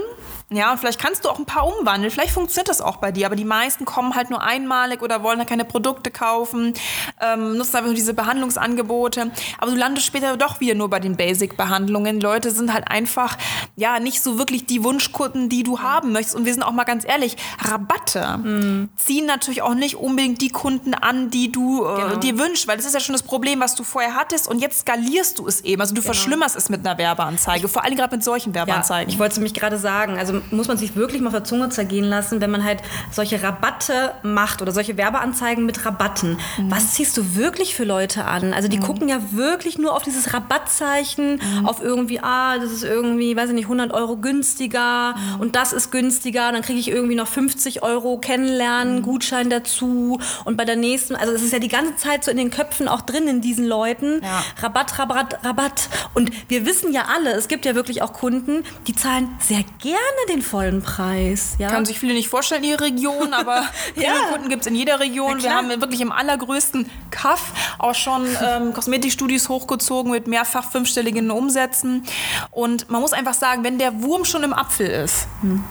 ja, 0.51 0.71
und 0.71 0.77
vielleicht 0.79 0.99
kannst 0.99 1.25
du 1.25 1.29
auch 1.29 1.39
ein 1.39 1.45
paar 1.45 1.65
umwandeln. 1.65 2.11
Vielleicht 2.11 2.31
funktioniert 2.31 2.69
das 2.69 2.79
auch 2.79 2.97
bei 2.97 3.11
dir, 3.11 3.25
aber 3.25 3.35
die 3.35 3.45
meisten 3.45 3.83
kommen 3.85 4.15
halt 4.15 4.29
nur 4.29 4.41
einmalig 4.43 5.01
oder 5.01 5.23
wollen 5.23 5.39
halt 5.39 5.49
keine 5.49 5.65
Produkte 5.65 6.11
kaufen, 6.11 6.73
ähm, 7.19 7.57
nutzen 7.57 7.75
einfach 7.77 7.87
nur 7.87 7.95
diese 7.95 8.13
Behandlungsangebote. 8.13 9.31
Aber 9.57 9.71
du 9.71 9.77
landest 9.77 10.05
später 10.05 10.37
doch 10.37 10.59
wieder 10.59 10.75
nur 10.75 10.89
bei 10.89 10.99
den 10.99 11.15
Basic-Behandlungen. 11.17 12.21
Leute 12.21 12.51
sind 12.51 12.71
halt 12.73 12.87
einfach, 12.89 13.37
ja, 13.75 13.99
nicht 13.99 14.21
so 14.21 14.37
wirklich 14.37 14.65
die 14.65 14.83
Wunschkunden, 14.83 15.49
die 15.49 15.63
du 15.63 15.79
haben 15.79 16.11
möchtest. 16.11 16.35
Und 16.35 16.45
wir 16.45 16.53
sind 16.53 16.63
auch 16.63 16.71
mal 16.73 16.83
ganz 16.83 17.05
ehrlich, 17.07 17.37
Rabatte 17.59 18.87
ziehen 18.97 19.25
natürlich 19.25 19.61
auch 19.61 19.73
nicht 19.73 19.95
unbedingt 19.95 20.41
die 20.41 20.49
Kunden 20.49 20.93
an, 20.93 21.29
die 21.29 21.51
du 21.51 21.83
äh, 21.85 21.95
Genau. 22.05 22.15
dir 22.17 22.37
wünschst, 22.39 22.67
weil 22.67 22.77
das 22.77 22.85
ist 22.85 22.93
ja 22.93 22.99
schon 22.99 23.13
das 23.13 23.23
Problem, 23.23 23.59
was 23.59 23.75
du 23.75 23.83
vorher 23.83 24.15
hattest 24.15 24.47
und 24.47 24.59
jetzt 24.59 24.81
skalierst 24.81 25.39
du 25.39 25.47
es 25.47 25.61
eben. 25.61 25.81
Also 25.81 25.95
du 25.95 26.01
verschlimmerst 26.01 26.55
es 26.55 26.69
mit 26.69 26.85
einer 26.85 26.97
Werbeanzeige, 26.97 27.67
vor 27.67 27.83
allem 27.83 27.95
gerade 27.95 28.15
mit 28.15 28.23
solchen 28.23 28.49
Ja, 28.53 28.59
Werbeanzeigen. 28.67 29.11
ich 29.11 29.17
wollte 29.19 29.35
nämlich 29.35 29.53
gerade 29.53 29.77
sagen, 29.77 30.17
also 30.17 30.34
also 30.35 30.55
muss 30.55 30.67
man 30.67 30.77
sich 30.77 30.95
wirklich 30.95 31.21
mal 31.21 31.27
auf 31.27 31.33
der 31.33 31.43
Zunge 31.43 31.69
zergehen 31.69 32.05
lassen, 32.05 32.41
wenn 32.41 32.51
man 32.51 32.63
halt 32.63 32.79
solche 33.11 33.41
Rabatte 33.41 34.13
macht 34.23 34.61
oder 34.61 34.71
solche 34.71 34.97
Werbeanzeigen 34.97 35.65
mit 35.65 35.85
Rabatten. 35.85 36.37
Mhm. 36.57 36.71
Was 36.71 36.93
ziehst 36.93 37.17
du 37.17 37.35
wirklich 37.35 37.75
für 37.75 37.83
Leute 37.83 38.25
an? 38.25 38.53
Also 38.53 38.67
die 38.67 38.77
mhm. 38.77 38.83
gucken 38.83 39.09
ja 39.09 39.19
wirklich 39.31 39.77
nur 39.77 39.95
auf 39.95 40.03
dieses 40.03 40.33
Rabattzeichen, 40.33 41.35
mhm. 41.35 41.65
auf 41.65 41.81
irgendwie, 41.81 42.19
ah, 42.19 42.57
das 42.57 42.71
ist 42.71 42.83
irgendwie, 42.83 43.35
weiß 43.35 43.49
ich 43.49 43.55
nicht, 43.55 43.65
100 43.65 43.93
Euro 43.93 44.17
günstiger 44.17 45.15
mhm. 45.15 45.41
und 45.41 45.55
das 45.55 45.73
ist 45.73 45.91
günstiger, 45.91 46.51
dann 46.51 46.61
kriege 46.61 46.79
ich 46.79 46.89
irgendwie 46.89 47.15
noch 47.15 47.27
50 47.27 47.83
Euro 47.83 48.17
kennenlernen, 48.17 48.97
mhm. 48.97 49.01
Gutschein 49.03 49.49
dazu 49.49 50.19
und 50.45 50.57
bei 50.57 50.65
der 50.65 50.75
nächsten, 50.75 51.15
also 51.15 51.33
es 51.33 51.41
ist 51.41 51.53
ja 51.53 51.59
die 51.59 51.67
ganze 51.67 51.95
Zeit 51.95 52.23
so 52.23 52.31
in 52.31 52.37
den 52.37 52.49
Köpfen 52.51 52.87
auch 52.87 53.01
drin 53.01 53.27
in 53.27 53.41
diesen 53.41 53.65
Leuten, 53.65 54.21
ja. 54.21 54.43
Rabatt, 54.61 54.97
Rabatt, 54.99 55.43
Rabatt 55.43 55.89
und 56.13 56.31
wir 56.49 56.65
wissen 56.65 56.93
ja 56.93 57.05
alle, 57.15 57.31
es 57.31 57.47
gibt 57.47 57.65
ja 57.65 57.75
wirklich 57.75 58.01
auch 58.01 58.13
Kunden, 58.13 58.63
die 58.87 58.95
zahlen 58.95 59.29
sehr 59.39 59.63
gerne 59.79 60.24
den 60.29 60.41
vollen 60.41 60.81
Preis. 60.81 61.55
Ja? 61.59 61.69
Kann 61.69 61.85
sich 61.85 61.99
viele 61.99 62.13
nicht 62.13 62.29
vorstellen 62.29 62.63
in 62.63 62.71
ihrer 62.71 62.81
Region, 62.81 63.33
aber 63.33 63.63
ja. 63.95 64.13
Kunden 64.31 64.49
gibt 64.49 64.61
es 64.61 64.67
in 64.67 64.75
jeder 64.75 64.99
Region. 64.99 65.41
Wir 65.41 65.55
haben 65.55 65.69
wirklich 65.69 66.01
im 66.01 66.11
allergrößten 66.11 66.89
Kaff 67.11 67.51
auch 67.79 67.95
schon 67.95 68.27
ähm, 68.43 68.73
Kosmetikstudios 68.73 69.49
hochgezogen 69.49 70.11
mit 70.11 70.27
mehrfach 70.27 70.71
fünfstelligen 70.71 71.31
Umsätzen. 71.31 72.03
Und 72.51 72.89
man 72.89 73.01
muss 73.01 73.13
einfach 73.13 73.33
sagen, 73.33 73.63
wenn 73.63 73.77
der 73.77 74.01
Wurm 74.01 74.25
schon 74.25 74.43
im 74.43 74.53
Apfel 74.53 74.87
ist, 74.87 75.27
hm 75.41 75.63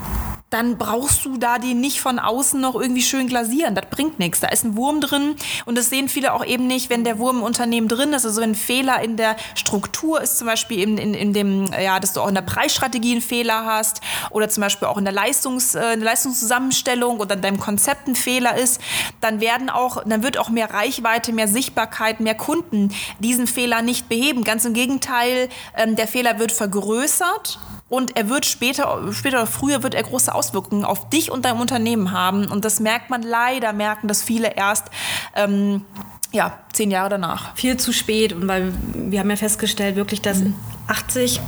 dann 0.54 0.78
brauchst 0.78 1.24
du 1.24 1.36
da 1.36 1.58
den 1.58 1.80
nicht 1.80 2.00
von 2.00 2.20
außen 2.20 2.60
noch 2.60 2.76
irgendwie 2.76 3.02
schön 3.02 3.26
glasieren. 3.26 3.74
Das 3.74 3.86
bringt 3.90 4.20
nichts. 4.20 4.38
Da 4.38 4.48
ist 4.50 4.62
ein 4.62 4.76
Wurm 4.76 5.00
drin 5.00 5.34
und 5.64 5.76
das 5.76 5.90
sehen 5.90 6.08
viele 6.08 6.32
auch 6.32 6.44
eben 6.44 6.68
nicht, 6.68 6.90
wenn 6.90 7.02
der 7.02 7.18
Wurm 7.18 7.38
im 7.38 7.42
Unternehmen 7.42 7.88
drin 7.88 8.12
ist. 8.12 8.24
Also 8.24 8.40
wenn 8.40 8.50
ein 8.50 8.54
Fehler 8.54 9.02
in 9.02 9.16
der 9.16 9.34
Struktur 9.56 10.22
ist, 10.22 10.38
zum 10.38 10.46
Beispiel 10.46 10.80
in, 10.80 10.96
in, 10.96 11.12
in 11.12 11.32
dem, 11.32 11.66
ja, 11.72 11.98
dass 11.98 12.12
du 12.12 12.20
auch 12.20 12.28
in 12.28 12.36
der 12.36 12.42
Preisstrategie 12.42 13.12
einen 13.12 13.20
Fehler 13.20 13.66
hast 13.66 14.00
oder 14.30 14.48
zum 14.48 14.60
Beispiel 14.60 14.86
auch 14.86 14.96
in 14.96 15.04
der, 15.04 15.12
Leistungs, 15.12 15.74
äh, 15.74 15.94
in 15.94 15.98
der 16.00 16.10
Leistungszusammenstellung 16.10 17.18
oder 17.18 17.34
in 17.34 17.42
deinem 17.42 17.58
Konzept 17.58 18.06
ein 18.06 18.14
Fehler 18.14 18.56
ist, 18.56 18.80
dann 19.20 19.40
werden 19.40 19.70
auch, 19.70 20.04
dann 20.04 20.22
wird 20.22 20.38
auch 20.38 20.50
mehr 20.50 20.70
Reichweite, 20.72 21.32
mehr 21.32 21.48
Sichtbarkeit, 21.48 22.20
mehr 22.20 22.36
Kunden 22.36 22.94
diesen 23.18 23.48
Fehler 23.48 23.82
nicht 23.82 24.08
beheben. 24.08 24.44
Ganz 24.44 24.64
im 24.64 24.72
Gegenteil, 24.72 25.48
ähm, 25.76 25.96
der 25.96 26.06
Fehler 26.06 26.38
wird 26.38 26.52
vergrößert 26.52 27.58
und 27.88 28.16
er 28.16 28.28
wird 28.28 28.46
später, 28.46 29.12
später 29.12 29.38
oder 29.38 29.46
früher 29.46 29.82
wird 29.82 29.94
er 29.94 30.02
große 30.02 30.34
Auswirkungen 30.34 30.84
auf 30.84 31.10
dich 31.10 31.30
und 31.30 31.44
dein 31.44 31.56
Unternehmen 31.58 32.12
haben. 32.12 32.46
Und 32.50 32.64
das 32.64 32.80
merkt 32.80 33.10
man 33.10 33.22
leider, 33.22 33.72
merken 33.72 34.08
das 34.08 34.22
viele 34.22 34.54
erst 34.56 34.86
ähm, 35.34 35.84
ja, 36.32 36.58
zehn 36.72 36.90
Jahre 36.90 37.10
danach. 37.10 37.54
Viel 37.56 37.76
zu 37.76 37.92
spät, 37.92 38.34
weil 38.48 38.72
wir 38.94 39.20
haben 39.20 39.30
ja 39.30 39.36
festgestellt, 39.36 39.96
wirklich, 39.96 40.20
dass 40.22 40.40
mhm. 40.40 40.54
80, 40.86 41.40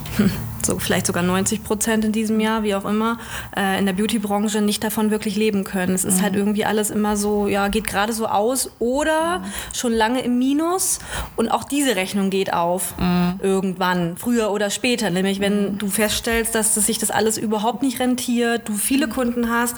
so 0.66 0.78
vielleicht 0.78 1.06
sogar 1.06 1.22
90 1.22 1.62
Prozent 1.62 2.04
in 2.04 2.12
diesem 2.12 2.40
Jahr, 2.40 2.62
wie 2.62 2.74
auch 2.74 2.84
immer, 2.84 3.18
äh, 3.56 3.78
in 3.78 3.86
der 3.86 3.92
Beauty-Branche 3.92 4.60
nicht 4.60 4.82
davon 4.82 5.10
wirklich 5.10 5.36
leben 5.36 5.64
können. 5.64 5.94
Es 5.94 6.04
ist 6.04 6.18
mhm. 6.18 6.22
halt 6.22 6.36
irgendwie 6.36 6.64
alles 6.64 6.90
immer 6.90 7.16
so, 7.16 7.46
ja, 7.46 7.68
geht 7.68 7.86
gerade 7.86 8.12
so 8.12 8.26
aus 8.26 8.70
oder 8.78 9.38
mhm. 9.38 9.44
schon 9.72 9.92
lange 9.92 10.20
im 10.20 10.38
Minus 10.38 10.98
und 11.36 11.48
auch 11.48 11.64
diese 11.64 11.96
Rechnung 11.96 12.30
geht 12.30 12.52
auf 12.52 12.94
mhm. 12.98 13.40
irgendwann, 13.42 14.16
früher 14.16 14.50
oder 14.50 14.70
später. 14.70 15.10
Nämlich 15.10 15.40
wenn 15.40 15.72
mhm. 15.72 15.78
du 15.78 15.88
feststellst, 15.88 16.54
dass 16.54 16.74
sich 16.74 16.98
das 16.98 17.10
alles 17.10 17.38
überhaupt 17.38 17.82
nicht 17.82 18.00
rentiert, 18.00 18.68
du 18.68 18.74
viele 18.74 19.08
Kunden 19.08 19.50
hast 19.50 19.76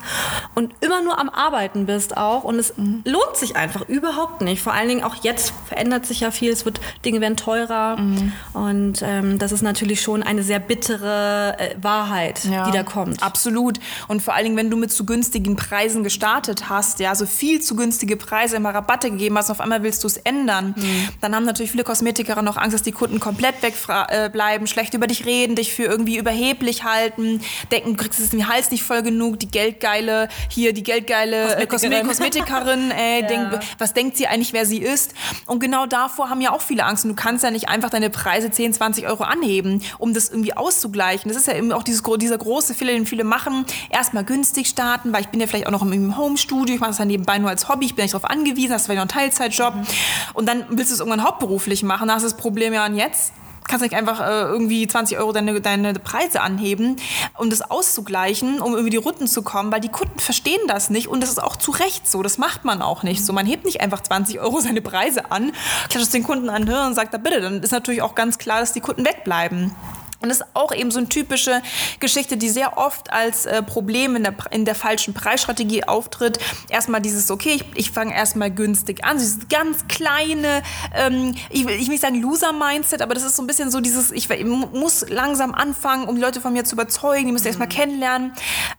und 0.54 0.72
immer 0.80 1.02
nur 1.02 1.18
am 1.18 1.28
Arbeiten 1.28 1.86
bist 1.86 2.16
auch 2.16 2.44
und 2.44 2.58
es 2.58 2.76
mhm. 2.76 3.02
lohnt 3.04 3.36
sich 3.36 3.56
einfach 3.56 3.88
überhaupt 3.88 4.40
nicht. 4.40 4.62
Vor 4.62 4.72
allen 4.72 4.88
Dingen 4.88 5.02
auch 5.02 5.16
jetzt 5.22 5.52
verändert 5.66 6.06
sich 6.06 6.20
ja 6.20 6.30
viel, 6.30 6.50
es 6.52 6.64
wird, 6.64 6.80
Dinge 7.04 7.20
werden 7.20 7.36
teurer 7.36 7.96
mhm. 7.96 8.32
und 8.54 9.02
ähm, 9.02 9.38
das 9.38 9.47
ist 9.52 9.62
natürlich 9.62 10.00
schon 10.00 10.22
eine 10.22 10.42
sehr 10.42 10.60
bittere 10.60 11.56
äh, 11.58 11.74
Wahrheit, 11.80 12.44
ja, 12.44 12.66
die 12.66 12.72
da 12.72 12.82
kommt. 12.82 13.22
Absolut. 13.22 13.78
Und 14.08 14.22
vor 14.22 14.34
allen 14.34 14.44
Dingen, 14.44 14.56
wenn 14.56 14.70
du 14.70 14.76
mit 14.76 14.92
zu 14.92 15.04
günstigen 15.04 15.56
Preisen 15.56 16.04
gestartet 16.04 16.68
hast, 16.68 17.00
ja, 17.00 17.14
so 17.14 17.26
viel 17.26 17.60
zu 17.60 17.76
günstige 17.76 18.16
Preise, 18.16 18.56
immer 18.56 18.74
Rabatte 18.74 19.10
gegeben 19.10 19.36
hast, 19.38 19.48
und 19.48 19.52
auf 19.52 19.60
einmal 19.60 19.82
willst 19.82 20.02
du 20.04 20.06
es 20.06 20.16
ändern, 20.16 20.74
mhm. 20.76 21.08
dann 21.20 21.34
haben 21.34 21.44
natürlich 21.44 21.70
viele 21.70 21.84
Kosmetiker 21.84 22.40
noch 22.42 22.56
Angst, 22.56 22.74
dass 22.74 22.82
die 22.82 22.92
Kunden 22.92 23.20
komplett 23.20 23.62
wegbleiben, 23.62 24.66
äh, 24.66 24.68
schlecht 24.68 24.94
über 24.94 25.06
dich 25.06 25.24
reden, 25.26 25.56
dich 25.56 25.72
für 25.72 25.84
irgendwie 25.84 26.18
überheblich 26.18 26.84
halten, 26.84 27.40
denken, 27.70 27.96
du 27.96 28.02
kriegst 28.02 28.20
es 28.20 28.30
den 28.30 28.48
Hals 28.48 28.70
nicht 28.70 28.82
voll 28.82 29.02
genug, 29.02 29.38
die 29.40 29.48
geldgeile, 29.48 30.28
hier 30.48 30.72
die 30.72 30.82
geldgeile 30.82 31.66
Kosmetikerin, 31.66 31.92
äh, 31.92 32.08
Kosmetikerin 32.08 32.90
ey, 32.90 33.22
ja. 33.22 33.26
denk, 33.26 33.60
was 33.78 33.94
denkt 33.94 34.16
sie 34.16 34.26
eigentlich, 34.26 34.52
wer 34.52 34.66
sie 34.66 34.78
ist? 34.78 35.14
Und 35.46 35.60
genau 35.60 35.86
davor 35.86 36.30
haben 36.30 36.40
ja 36.40 36.52
auch 36.52 36.60
viele 36.60 36.84
Angst. 36.84 37.04
Und 37.04 37.10
du 37.10 37.16
kannst 37.16 37.44
ja 37.44 37.50
nicht 37.50 37.68
einfach 37.68 37.90
deine 37.90 38.10
Preise 38.10 38.50
10, 38.50 38.74
20 38.74 39.06
Euro 39.06 39.24
anheben, 39.38 39.82
um 39.98 40.14
das 40.14 40.28
irgendwie 40.28 40.56
auszugleichen. 40.56 41.28
Das 41.30 41.36
ist 41.36 41.46
ja 41.46 41.54
eben 41.54 41.72
auch 41.72 41.82
dieses, 41.82 42.02
dieser 42.02 42.38
große 42.38 42.74
Fehler, 42.74 42.92
den 42.92 43.06
viele 43.06 43.24
machen. 43.24 43.64
Erstmal 43.90 44.24
günstig 44.24 44.68
starten, 44.68 45.12
weil 45.12 45.22
ich 45.22 45.28
bin 45.28 45.40
ja 45.40 45.46
vielleicht 45.46 45.66
auch 45.66 45.72
noch 45.72 45.82
im 45.82 46.16
Home-Studio, 46.16 46.74
ich 46.74 46.80
mache 46.80 46.90
das 46.90 46.98
dann 46.98 47.08
nebenbei 47.08 47.38
nur 47.38 47.50
als 47.50 47.68
Hobby, 47.68 47.86
ich 47.86 47.94
bin 47.94 48.04
nicht 48.04 48.14
darauf 48.14 48.28
angewiesen, 48.30 48.72
hast 48.72 48.86
vielleicht 48.86 48.98
noch 48.98 49.16
einen 49.16 49.30
Teilzeitjob. 49.30 49.74
Mhm. 49.74 49.86
Und 50.34 50.48
dann 50.48 50.64
willst 50.70 50.90
du 50.90 50.94
es 50.94 51.00
irgendwann 51.00 51.24
hauptberuflich 51.24 51.82
machen. 51.82 52.08
Da 52.08 52.14
hast 52.14 52.22
du 52.22 52.28
das 52.28 52.36
Problem 52.36 52.72
ja 52.72 52.86
und 52.86 52.96
jetzt 52.96 53.32
kannst 53.68 53.82
nicht 53.82 53.94
einfach 53.94 54.20
äh, 54.20 54.42
irgendwie 54.42 54.86
20 54.86 55.18
Euro 55.18 55.32
deine, 55.32 55.60
deine 55.60 55.94
Preise 55.94 56.40
anheben, 56.40 56.96
um 57.36 57.50
das 57.50 57.62
auszugleichen, 57.70 58.60
um 58.60 58.72
irgendwie 58.72 58.90
die 58.90 58.96
Runden 58.96 59.28
zu 59.28 59.42
kommen, 59.42 59.70
weil 59.70 59.80
die 59.80 59.90
Kunden 59.90 60.18
verstehen 60.18 60.60
das 60.66 60.90
nicht 60.90 61.08
und 61.08 61.22
das 61.22 61.30
ist 61.30 61.42
auch 61.42 61.56
zu 61.56 61.70
Recht 61.70 62.10
so. 62.10 62.22
Das 62.22 62.38
macht 62.38 62.64
man 62.64 62.82
auch 62.82 63.02
nicht 63.02 63.24
so. 63.24 63.32
Man 63.32 63.46
hebt 63.46 63.64
nicht 63.64 63.80
einfach 63.80 64.02
20 64.02 64.40
Euro 64.40 64.60
seine 64.60 64.82
Preise 64.82 65.30
an, 65.30 65.52
klatscht 65.88 66.06
es 66.06 66.10
den 66.10 66.22
Kunden 66.24 66.48
an 66.48 66.68
und 66.68 66.94
sagt, 66.94 67.14
da 67.14 67.18
bitte, 67.18 67.40
dann 67.40 67.62
ist 67.62 67.70
natürlich 67.72 68.02
auch 68.02 68.14
ganz 68.14 68.38
klar, 68.38 68.60
dass 68.60 68.72
die 68.72 68.80
Kunden 68.80 69.04
wegbleiben. 69.04 69.74
Und 70.20 70.30
das 70.30 70.40
ist 70.40 70.46
auch 70.54 70.72
eben 70.74 70.90
so 70.90 70.98
eine 70.98 71.08
typische 71.08 71.62
Geschichte, 72.00 72.36
die 72.36 72.48
sehr 72.48 72.76
oft 72.76 73.12
als 73.12 73.46
äh, 73.46 73.62
Problem 73.62 74.16
in 74.16 74.24
der, 74.24 74.34
in 74.50 74.64
der 74.64 74.74
falschen 74.74 75.14
Preisstrategie 75.14 75.84
auftritt. 75.84 76.40
Erstmal 76.68 77.00
dieses, 77.00 77.30
okay, 77.30 77.50
ich, 77.50 77.64
ich 77.76 77.90
fange 77.92 78.14
erstmal 78.14 78.50
günstig 78.50 79.04
an, 79.04 79.18
dieses 79.18 79.48
ganz 79.48 79.86
kleine, 79.86 80.62
ähm, 80.94 81.36
ich, 81.50 81.60
ich 81.60 81.66
will 81.66 81.88
nicht 81.88 82.00
sagen 82.00 82.20
Loser-Mindset, 82.20 83.00
aber 83.00 83.14
das 83.14 83.22
ist 83.22 83.36
so 83.36 83.42
ein 83.42 83.46
bisschen 83.46 83.70
so 83.70 83.80
dieses, 83.80 84.10
ich, 84.10 84.28
ich 84.28 84.44
muss 84.44 85.08
langsam 85.08 85.54
anfangen, 85.54 86.08
um 86.08 86.16
die 86.16 86.20
Leute 86.20 86.40
von 86.40 86.52
mir 86.52 86.64
zu 86.64 86.74
überzeugen, 86.74 87.26
die 87.26 87.32
müssen 87.32 87.44
mhm. 87.44 87.48
erstmal 87.48 87.68
kennenlernen. 87.68 88.32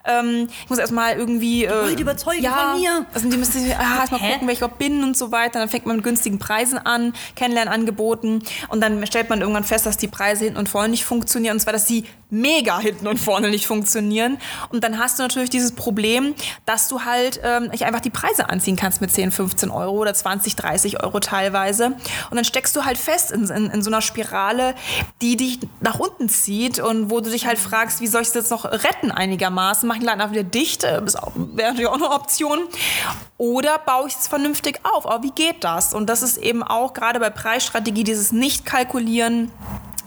Ähm, 0.03 0.49
ich 0.63 0.69
muss 0.69 0.79
erstmal 0.79 1.17
irgendwie... 1.17 1.63
Äh, 1.63 1.95
die 1.95 2.01
überzeugen 2.01 2.43
ja, 2.43 2.71
von 2.71 2.81
mir. 2.81 3.05
Also 3.13 3.29
die 3.29 3.37
müssen 3.37 3.63
ah, 3.77 3.99
erstmal 4.01 4.19
gucken, 4.19 4.41
wer 4.45 4.53
ich 4.53 4.59
überhaupt 4.59 4.77
bin 4.77 5.03
und 5.03 5.15
so 5.15 5.31
weiter. 5.31 5.59
Dann 5.59 5.69
fängt 5.69 5.85
man 5.85 5.95
mit 5.95 6.03
günstigen 6.03 6.37
Preisen 6.37 6.77
an, 6.77 7.13
Kennenlernangeboten 7.35 8.43
und 8.67 8.81
dann 8.81 9.05
stellt 9.07 9.29
man 9.29 9.39
irgendwann 9.39 9.63
fest, 9.63 9.85
dass 9.85 9.95
die 9.95 10.09
Preise 10.09 10.43
hinten 10.43 10.59
und 10.59 10.67
vorne 10.67 10.89
nicht 10.89 11.05
funktionieren 11.05 11.28
funktionieren, 11.29 11.53
und 11.57 11.59
zwar, 11.59 11.73
dass 11.73 11.87
sie 11.87 12.05
mega 12.31 12.79
hinten 12.79 13.07
und 13.07 13.19
vorne 13.19 13.49
nicht 13.49 13.67
funktionieren. 13.67 14.39
Und 14.69 14.83
dann 14.83 14.97
hast 14.97 15.19
du 15.19 15.23
natürlich 15.23 15.51
dieses 15.51 15.73
Problem, 15.73 16.33
dass 16.65 16.87
du 16.87 17.01
halt 17.05 17.39
ähm, 17.43 17.71
einfach 17.71 17.99
die 17.99 18.09
Preise 18.09 18.49
anziehen 18.49 18.75
kannst 18.75 18.99
mit 18.99 19.11
10, 19.11 19.31
15 19.31 19.69
Euro 19.69 19.97
oder 19.97 20.13
20, 20.13 20.55
30 20.55 21.03
Euro 21.03 21.19
teilweise. 21.19 21.87
Und 21.87 22.35
dann 22.35 22.45
steckst 22.45 22.75
du 22.75 22.83
halt 22.85 22.97
fest 22.97 23.31
in, 23.31 23.47
in, 23.47 23.69
in 23.69 23.81
so 23.83 23.91
einer 23.91 24.01
Spirale, 24.01 24.73
die 25.21 25.37
dich 25.37 25.59
nach 25.81 25.99
unten 25.99 26.29
zieht 26.29 26.79
und 26.79 27.11
wo 27.11 27.19
du 27.19 27.29
dich 27.29 27.45
halt 27.45 27.59
fragst, 27.59 28.01
wie 28.01 28.07
soll 28.07 28.23
ich 28.23 28.29
es 28.29 28.33
jetzt 28.33 28.51
noch 28.51 28.65
retten 28.65 29.11
einigermaßen? 29.11 29.87
Mach 29.87 29.95
ich 29.95 30.01
den 30.01 30.07
Laden 30.07 30.31
wieder 30.31 30.43
dicht? 30.43 30.83
Das 30.83 31.15
wäre 31.35 31.69
natürlich 31.69 31.87
auch 31.87 31.93
eine 31.93 32.09
Option. 32.09 32.59
Oder 33.37 33.77
baue 33.79 34.07
ich 34.07 34.15
es 34.15 34.27
vernünftig 34.27 34.81
auf? 34.83 35.05
Aber 35.05 35.23
wie 35.23 35.31
geht 35.31 35.63
das? 35.63 35.93
Und 35.93 36.09
das 36.09 36.23
ist 36.23 36.37
eben 36.37 36.63
auch 36.63 36.93
gerade 36.93 37.19
bei 37.19 37.29
Preisstrategie 37.29 38.03
dieses 38.03 38.31
Nicht-Kalkulieren 38.31 39.51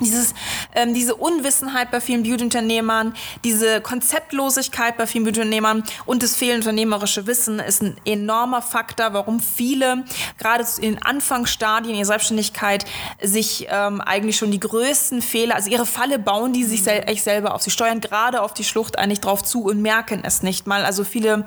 dieses, 0.01 0.35
ähm, 0.75 0.95
diese 0.95 1.15
Unwissenheit 1.15 1.91
bei 1.91 2.01
vielen 2.01 2.23
Beauty-Unternehmern, 2.23 3.15
diese 3.45 3.81
Konzeptlosigkeit 3.81 4.97
bei 4.97 5.07
vielen 5.07 5.25
Beauty-Unternehmern 5.25 5.85
und 6.07 6.23
das 6.23 6.37
fehlende 6.37 6.69
unternehmerische 6.69 7.27
Wissen 7.27 7.59
ist 7.59 7.83
ein 7.83 7.97
enormer 8.05 8.63
Faktor, 8.63 9.13
warum 9.13 9.41
viele 9.41 10.05
gerade 10.39 10.65
in 10.81 10.95
den 10.95 11.03
Anfangsstadien 11.03 11.95
ihrer 11.95 12.07
Selbstständigkeit 12.07 12.85
sich 13.21 13.67
ähm, 13.71 14.01
eigentlich 14.01 14.37
schon 14.37 14.51
die 14.51 14.61
größten 14.61 15.23
Fehler, 15.23 15.57
also 15.57 15.71
ihre 15.71 15.87
Falle 15.87 16.19
bauen, 16.19 16.53
die 16.53 16.65
sich 16.65 16.83
sel 16.83 17.05
echt 17.07 17.25
selber 17.25 17.55
auf. 17.55 17.63
Sie 17.63 17.71
steuern 17.71 18.01
gerade 18.01 18.43
auf 18.43 18.55
die 18.55 18.65
Schlucht 18.65 18.99
eigentlich 18.99 19.21
drauf 19.21 19.43
zu 19.43 19.65
und 19.65 19.83
merken 19.83 20.23
es 20.25 20.43
nicht 20.43 20.67
mal. 20.67 20.85
Also 20.85 21.05
viele 21.05 21.47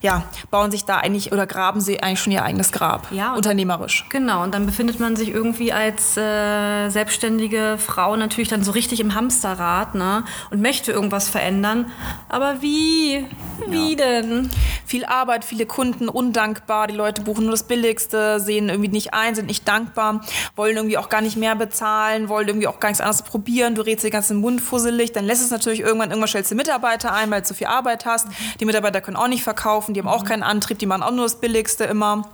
ja, 0.00 0.24
bauen 0.50 0.70
sich 0.70 0.84
da 0.84 0.98
eigentlich 0.98 1.32
oder 1.32 1.46
graben 1.46 1.80
sie 1.80 2.02
eigentlich 2.02 2.20
schon 2.20 2.32
ihr 2.32 2.44
eigenes 2.44 2.72
Grab, 2.72 3.10
ja, 3.10 3.34
unternehmerisch. 3.34 4.06
Genau, 4.08 4.42
und 4.42 4.54
dann 4.54 4.66
befindet 4.66 5.00
man 5.00 5.16
sich 5.16 5.28
irgendwie 5.28 5.72
als 5.72 6.16
äh, 6.16 6.88
selbstständige 6.88 7.76
Frau 7.82 8.16
natürlich 8.16 8.48
dann 8.48 8.64
so 8.64 8.72
richtig 8.72 9.00
im 9.00 9.14
Hamsterrad 9.14 9.94
ne? 9.94 10.24
und 10.50 10.62
möchte 10.62 10.92
irgendwas 10.92 11.28
verändern. 11.28 11.90
Aber 12.28 12.62
wie? 12.62 13.26
Wie 13.68 13.90
ja. 13.90 13.96
denn? 13.96 14.50
Viel 14.86 15.04
Arbeit, 15.04 15.44
viele 15.44 15.66
Kunden, 15.66 16.08
undankbar. 16.08 16.86
Die 16.86 16.94
Leute 16.94 17.22
buchen 17.22 17.44
nur 17.44 17.52
das 17.52 17.64
Billigste, 17.64 18.40
sehen 18.40 18.68
irgendwie 18.68 18.88
nicht 18.88 19.12
ein, 19.12 19.34
sind 19.34 19.46
nicht 19.46 19.66
dankbar, 19.68 20.22
wollen 20.56 20.76
irgendwie 20.76 20.98
auch 20.98 21.08
gar 21.08 21.20
nicht 21.20 21.36
mehr 21.36 21.54
bezahlen, 21.54 22.28
wollen 22.28 22.48
irgendwie 22.48 22.68
auch 22.68 22.80
gar 22.80 22.88
nichts 22.88 23.00
anderes 23.00 23.22
probieren. 23.22 23.74
Du 23.74 23.82
redest 23.82 24.04
den 24.04 24.10
ganzen 24.10 24.38
Mund 24.38 24.60
fusselig. 24.60 25.12
Dann 25.12 25.24
lässt 25.24 25.42
es 25.42 25.50
natürlich 25.50 25.80
irgendwann, 25.80 26.10
irgendwann 26.10 26.28
stellst 26.28 26.50
du 26.50 26.54
Mitarbeiter 26.54 27.12
ein, 27.12 27.30
weil 27.30 27.42
du 27.42 27.48
zu 27.48 27.54
viel 27.54 27.66
Arbeit 27.66 28.06
hast. 28.06 28.28
Die 28.60 28.64
Mitarbeiter 28.64 29.00
können 29.00 29.16
auch 29.16 29.28
nicht 29.28 29.42
verkaufen, 29.42 29.94
die 29.94 30.00
haben 30.00 30.08
auch 30.08 30.24
keinen 30.24 30.42
Antrieb, 30.42 30.78
die 30.78 30.86
machen 30.86 31.02
auch 31.02 31.12
nur 31.12 31.24
das 31.24 31.40
Billigste 31.40 31.84
immer. 31.84 32.28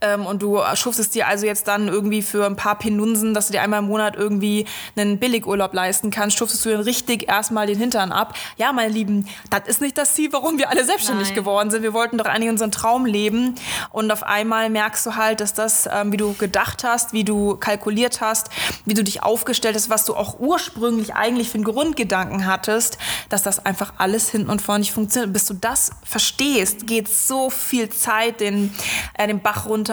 Ähm, 0.00 0.26
und 0.26 0.42
du 0.42 0.60
schuftest 0.74 1.14
dir 1.14 1.28
also 1.28 1.46
jetzt 1.46 1.68
dann 1.68 1.88
irgendwie 1.88 2.22
für 2.22 2.46
ein 2.46 2.56
paar 2.56 2.78
Penunsen, 2.78 3.34
dass 3.34 3.48
du 3.48 3.52
dir 3.52 3.62
einmal 3.62 3.80
im 3.80 3.86
Monat 3.86 4.16
irgendwie 4.16 4.66
einen 4.96 5.18
Billigurlaub 5.18 5.74
leisten 5.74 6.10
kannst, 6.10 6.38
schuftest 6.38 6.64
du 6.64 6.70
dann 6.70 6.80
richtig 6.80 7.28
erstmal 7.28 7.66
den 7.66 7.78
Hintern 7.78 8.12
ab. 8.12 8.34
Ja, 8.56 8.72
meine 8.72 8.92
Lieben, 8.92 9.28
das 9.50 9.62
ist 9.66 9.80
nicht 9.80 9.98
das 9.98 10.14
Ziel, 10.14 10.32
warum 10.32 10.58
wir 10.58 10.70
alle 10.70 10.84
selbstständig 10.84 11.28
Nein. 11.28 11.34
geworden 11.34 11.70
sind. 11.70 11.82
Wir 11.82 11.92
wollten 11.92 12.18
doch 12.18 12.26
eigentlich 12.26 12.50
unseren 12.50 12.70
Traum 12.70 13.04
leben 13.04 13.54
und 13.90 14.10
auf 14.10 14.22
einmal 14.22 14.70
merkst 14.70 15.04
du 15.04 15.16
halt, 15.16 15.40
dass 15.40 15.54
das, 15.54 15.88
ähm, 15.92 16.12
wie 16.12 16.16
du 16.16 16.32
gedacht 16.34 16.84
hast, 16.84 17.12
wie 17.12 17.24
du 17.24 17.56
kalkuliert 17.56 18.20
hast, 18.20 18.48
wie 18.86 18.94
du 18.94 19.04
dich 19.04 19.22
aufgestellt 19.22 19.76
hast, 19.76 19.90
was 19.90 20.04
du 20.04 20.16
auch 20.16 20.40
ursprünglich 20.40 21.14
eigentlich 21.14 21.50
für 21.50 21.56
einen 21.56 21.64
Grundgedanken 21.64 22.46
hattest, 22.46 22.98
dass 23.28 23.42
das 23.42 23.64
einfach 23.66 23.94
alles 23.98 24.30
hinten 24.30 24.48
und 24.48 24.62
vorne 24.62 24.80
nicht 24.80 24.92
funktioniert. 24.92 25.32
Bis 25.32 25.46
du 25.46 25.54
das 25.54 25.90
verstehst, 26.02 26.86
geht 26.86 27.08
so 27.08 27.50
viel 27.50 27.90
Zeit 27.90 28.40
den, 28.40 28.74
äh, 29.14 29.26
den 29.26 29.40
Bach 29.40 29.66
runter 29.66 29.89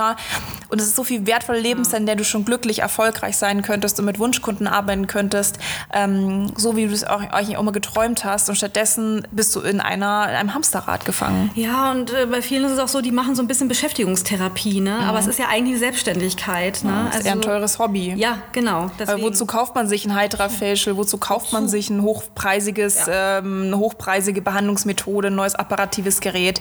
und 0.70 0.82
es 0.82 0.88
ist 0.88 0.96
so 0.96 1.04
viel 1.04 1.26
wertvolle 1.26 1.60
Lebenszeit, 1.60 2.02
in 2.02 2.06
der 2.06 2.16
du 2.16 2.24
schon 2.24 2.46
glücklich, 2.46 2.80
erfolgreich 2.80 3.38
sein 3.38 3.62
könntest 3.62 4.00
und 4.00 4.06
mit 4.06 4.20
Wunschkunden 4.20 4.68
arbeiten 4.68 5.08
könntest, 5.08 5.58
ähm, 5.94 6.52
so 6.56 6.76
wie 6.76 6.88
du 6.88 6.94
es 6.94 7.04
auch, 7.04 7.22
auch 7.32 7.64
mal 7.64 7.72
geträumt 7.72 8.26
hast 8.26 8.50
und 8.50 8.56
stattdessen 8.56 9.28
bist 9.32 9.56
du 9.56 9.62
in, 9.62 9.80
einer, 9.80 10.30
in 10.30 10.36
einem 10.36 10.54
Hamsterrad 10.54 11.06
gefangen. 11.06 11.52
Ja, 11.56 11.92
und 11.92 12.14
äh, 12.14 12.26
bei 12.26 12.42
vielen 12.42 12.66
ist 12.66 12.74
es 12.74 12.80
auch 12.80 12.88
so, 12.88 13.02
die 13.02 13.12
machen 13.12 13.36
so 13.36 13.42
ein 13.42 13.48
bisschen 13.48 13.68
Beschäftigungstherapie, 13.68 14.82
ne? 14.82 15.00
Aber 15.00 15.20
es 15.20 15.28
ist 15.28 15.40
ja 15.40 15.48
eigentlich 15.50 15.80
Selbstständigkeit, 15.80 16.84
ne? 16.84 17.08
Das 17.08 17.20
ist 17.20 17.26
eher 17.26 17.34
ein 17.34 17.42
teures 17.42 17.80
Hobby. 17.80 18.14
Ja, 18.16 18.40
genau. 18.52 18.92
Weil 18.98 19.22
wozu 19.22 19.46
kauft 19.46 19.76
man 19.76 19.88
sich 19.88 20.06
ein 20.06 20.16
Hydra-Facial? 20.20 20.98
Wozu 20.98 21.18
kauft 21.18 21.54
man 21.54 21.68
sich 21.68 21.90
ein 21.90 22.02
hochpreisiges, 22.02 23.06
ähm, 23.10 23.64
eine 23.68 23.78
hochpreisige 23.78 24.42
Behandlungsmethode, 24.42 25.30
ein 25.30 25.36
neues 25.36 25.56
apparatives 25.56 26.20
Gerät? 26.20 26.60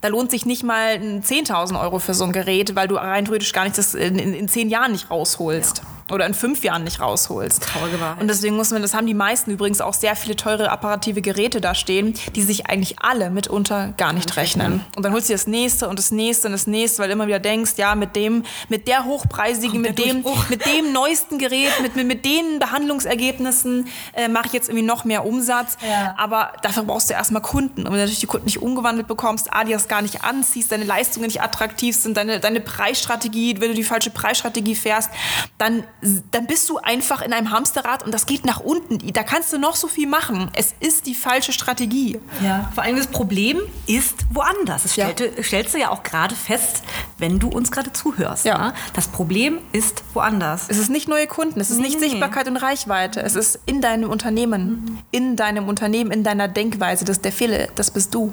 Da 0.00 0.08
lohnt 0.08 0.30
sich 0.30 0.46
nicht 0.46 0.62
mal 0.62 0.94
ein 0.94 1.22
10.000 1.22 1.80
Euro 1.80 1.98
für 1.98 2.14
so 2.14 2.24
ein 2.24 2.32
Gerät, 2.32 2.75
weil 2.76 2.88
du 2.88 2.96
rein 2.96 3.24
theoretisch 3.24 3.52
gar 3.52 3.64
nicht 3.64 3.76
das 3.78 3.94
in, 3.94 4.18
in, 4.18 4.34
in 4.34 4.48
zehn 4.48 4.68
Jahren 4.68 4.92
nicht 4.92 5.10
rausholst. 5.10 5.82
Oder 6.10 6.26
in 6.26 6.34
fünf 6.34 6.62
Jahren 6.62 6.84
nicht 6.84 7.00
rausholst. 7.00 7.62
Traurige 7.62 8.00
Wahrheit. 8.00 8.20
Und 8.20 8.28
deswegen 8.28 8.56
muss 8.56 8.70
man, 8.70 8.82
das 8.82 8.94
haben 8.94 9.06
die 9.06 9.14
meisten 9.14 9.50
übrigens 9.50 9.80
auch 9.80 9.94
sehr 9.94 10.14
viele 10.14 10.36
teure 10.36 10.70
apparative 10.70 11.20
Geräte 11.20 11.60
da 11.60 11.74
stehen, 11.74 12.14
die 12.34 12.42
sich 12.42 12.66
eigentlich 12.66 13.00
alle 13.00 13.30
mitunter 13.30 13.92
gar 13.96 14.12
nicht 14.12 14.36
rechnen. 14.36 14.84
Und 14.94 15.04
dann 15.04 15.12
holst 15.12 15.28
du 15.28 15.32
dir 15.32 15.36
das 15.36 15.48
nächste 15.48 15.88
und 15.88 15.98
das 15.98 16.12
nächste 16.12 16.46
und 16.46 16.52
das 16.52 16.66
nächste, 16.66 17.00
weil 17.00 17.08
du 17.08 17.14
immer 17.14 17.26
wieder 17.26 17.40
denkst, 17.40 17.72
ja, 17.76 17.94
mit 17.96 18.14
dem, 18.14 18.44
mit 18.68 18.86
der 18.86 19.04
hochpreisigen, 19.04 19.80
mit 19.80 19.98
dem, 19.98 20.22
Durchbruch. 20.22 20.48
mit 20.48 20.64
dem 20.64 20.92
neuesten 20.92 21.38
Gerät, 21.38 21.72
mit, 21.82 21.96
mit, 21.96 22.06
mit 22.06 22.24
den 22.24 22.60
Behandlungsergebnissen 22.60 23.88
äh, 24.12 24.28
mache 24.28 24.46
ich 24.46 24.52
jetzt 24.52 24.68
irgendwie 24.68 24.86
noch 24.86 25.04
mehr 25.04 25.26
Umsatz. 25.26 25.76
Ja. 25.86 26.14
Aber 26.16 26.52
dafür 26.62 26.84
brauchst 26.84 27.10
du 27.10 27.14
erstmal 27.14 27.42
Kunden. 27.42 27.80
Und 27.80 27.86
wenn 27.86 27.94
du 27.94 27.98
natürlich 27.98 28.20
die 28.20 28.26
Kunden 28.26 28.46
nicht 28.46 28.62
umgewandelt 28.62 29.08
bekommst, 29.08 29.52
A, 29.52 29.64
die 29.64 29.72
das 29.72 29.88
gar 29.88 30.02
nicht 30.02 30.22
anziehst, 30.22 30.70
deine 30.70 30.84
Leistungen 30.84 31.26
nicht 31.26 31.42
attraktiv 31.42 31.96
sind, 31.96 32.16
deine, 32.16 32.38
deine 32.38 32.60
Preisstrategie, 32.60 33.60
wenn 33.60 33.70
du 33.70 33.74
die 33.74 33.84
falsche 33.84 34.10
Preisstrategie 34.10 34.76
fährst, 34.76 35.10
dann, 35.58 35.82
dann 36.30 36.46
bist 36.46 36.68
du 36.68 36.76
einfach 36.78 37.22
in 37.22 37.32
einem 37.32 37.50
Hamsterrad 37.50 38.04
und 38.04 38.12
das 38.12 38.26
geht 38.26 38.44
nach 38.44 38.60
unten. 38.60 38.98
Da 39.12 39.22
kannst 39.22 39.52
du 39.52 39.58
noch 39.58 39.76
so 39.76 39.88
viel 39.88 40.06
machen. 40.06 40.50
Es 40.54 40.74
ist 40.78 41.06
die 41.06 41.14
falsche 41.14 41.52
Strategie. 41.52 42.20
Ja, 42.44 42.70
vor 42.74 42.84
allem 42.84 42.96
das 42.96 43.06
Problem 43.06 43.58
ist 43.86 44.14
woanders. 44.30 44.82
Das 44.84 44.96
Ja. 44.96 45.08
stellte, 45.10 45.42
stellst 45.42 45.74
du 45.74 45.78
ja 45.78 45.90
auch 45.90 46.02
gerade 46.02 46.34
fest, 46.34 46.82
wenn 47.18 47.38
du 47.38 47.48
uns 47.48 47.70
gerade 47.72 47.92
zuhörst. 47.92 48.44
Ja. 48.44 48.58
ne? 48.58 48.74
Das 48.92 49.08
Problem 49.08 49.58
ist 49.72 50.04
woanders. 50.12 50.66
Es 50.68 50.78
ist 50.78 50.90
nicht 50.90 51.08
neue 51.08 51.26
Kunden, 51.26 51.58
es 51.60 51.70
ist 51.70 51.78
nicht 51.80 51.98
Nee. 51.98 52.08
Sichtbarkeit 52.08 52.46
und 52.46 52.58
Reichweite, 52.58 53.20
es 53.22 53.34
ist 53.34 53.58
in 53.66 53.80
deinem 53.80 54.10
Unternehmen, 54.10 55.02
in 55.10 55.34
deinem 55.36 55.66
Unternehmen, 55.66 56.10
in 56.10 56.22
deiner 56.22 56.46
Denkweise. 56.46 57.04
Das 57.04 57.16
ist 57.16 57.24
der 57.24 57.32
Fehler, 57.32 57.68
das 57.74 57.90
bist 57.90 58.14
du. 58.14 58.32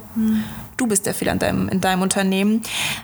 Du 0.78 0.88
bist 0.88 1.06
der 1.06 1.14
Fehler 1.14 1.34
in 1.34 1.40
deinem, 1.40 1.70
in 1.70 1.82
deinem 1.82 2.02
Unternehmen. 2.02 2.62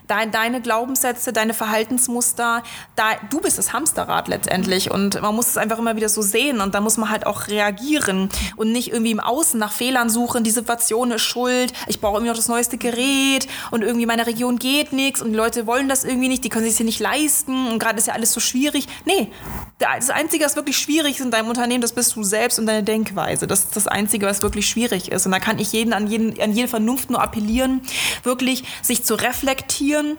Dein, 0.08 0.32
deine 0.32 0.62
Glaubenssätze, 0.62 1.34
deine 1.34 1.54
Verhaltensmuster, 1.54 2.64
da, 2.96 3.04
du 3.30 3.40
bist 3.42 3.58
das 3.58 3.74
Hamsterrad 3.74 4.28
letztendlich 4.28 4.92
und 4.92 5.22
man 5.22 5.36
muss 5.36 5.48
es 5.48 5.58
einfach 5.58 5.78
immer 5.78 5.96
wieder 5.96 6.10
so 6.10 6.22
sehen 6.22 6.62
und 6.62 6.76
da 6.76 6.82
muss 6.82 6.98
man 6.98 7.10
halt 7.10 7.26
auch 7.26 7.48
reagieren 7.48 8.30
und 8.56 8.72
nicht 8.72 8.92
irgendwie 8.92 9.12
im 9.12 9.20
Außen 9.20 9.60
nach 9.60 9.72
Fehlern 9.72 10.10
suchen, 10.10 10.44
die 10.44 10.52
Situation 10.52 11.12
ist 11.12 11.22
schuld, 11.22 11.74
ich 11.88 12.02
brauche 12.02 12.16
irgendwie 12.16 12.30
noch 12.30 12.38
das 12.38 12.48
neueste 12.48 12.78
Gerät 12.78 13.48
und 13.72 13.84
irgendwie 13.84 14.04
in 14.04 14.08
meiner 14.08 14.28
Region 14.28 14.58
geht 14.58 14.94
nichts 14.94 15.22
und 15.22 15.32
die 15.32 15.38
Leute 15.38 15.68
wollen 15.68 15.90
das 15.90 16.04
irgendwie 16.04 16.28
nicht, 16.28 16.44
die 16.44 16.50
können 16.50 16.66
sich 16.66 16.78
hier 16.78 16.86
nicht 16.86 17.00
leisten 17.00 17.68
und 17.68 17.80
gerade 17.80 17.98
ist 17.98 18.08
ja 18.08 18.14
alles 18.14 18.34
so 18.34 18.40
schwierig. 18.40 18.88
Nee, 19.06 19.32
das 19.80 20.10
Einzige, 20.10 20.44
was 20.44 20.56
wirklich 20.58 20.78
schwierig 20.78 21.16
ist 21.16 21.22
in 21.22 21.32
deinem 21.32 21.48
Unternehmen, 21.48 21.82
das 21.82 21.94
bist 21.94 22.16
du 22.16 22.24
selbst 22.24 22.60
und 22.60 22.66
deine 22.66 22.84
Denkweise. 22.84 23.48
Das 23.48 23.62
ist 23.62 23.76
das 23.76 23.88
Einzige, 23.88 24.26
was 24.26 24.42
wirklich 24.42 24.68
schwierig 24.68 25.12
ist. 25.12 25.26
Und 25.26 25.32
da 25.32 25.40
kann 25.40 25.58
ich 25.58 25.72
jeden 25.72 25.94
an, 25.94 26.08
jeden, 26.08 26.40
an 26.42 26.52
jede 26.52 26.68
Vernunft 26.68 27.10
nur 27.10 27.22
appellieren, 27.22 27.82
wirklich 28.24 28.66
sich 28.82 29.04
zu 29.04 29.16
reflektieren 29.16 30.18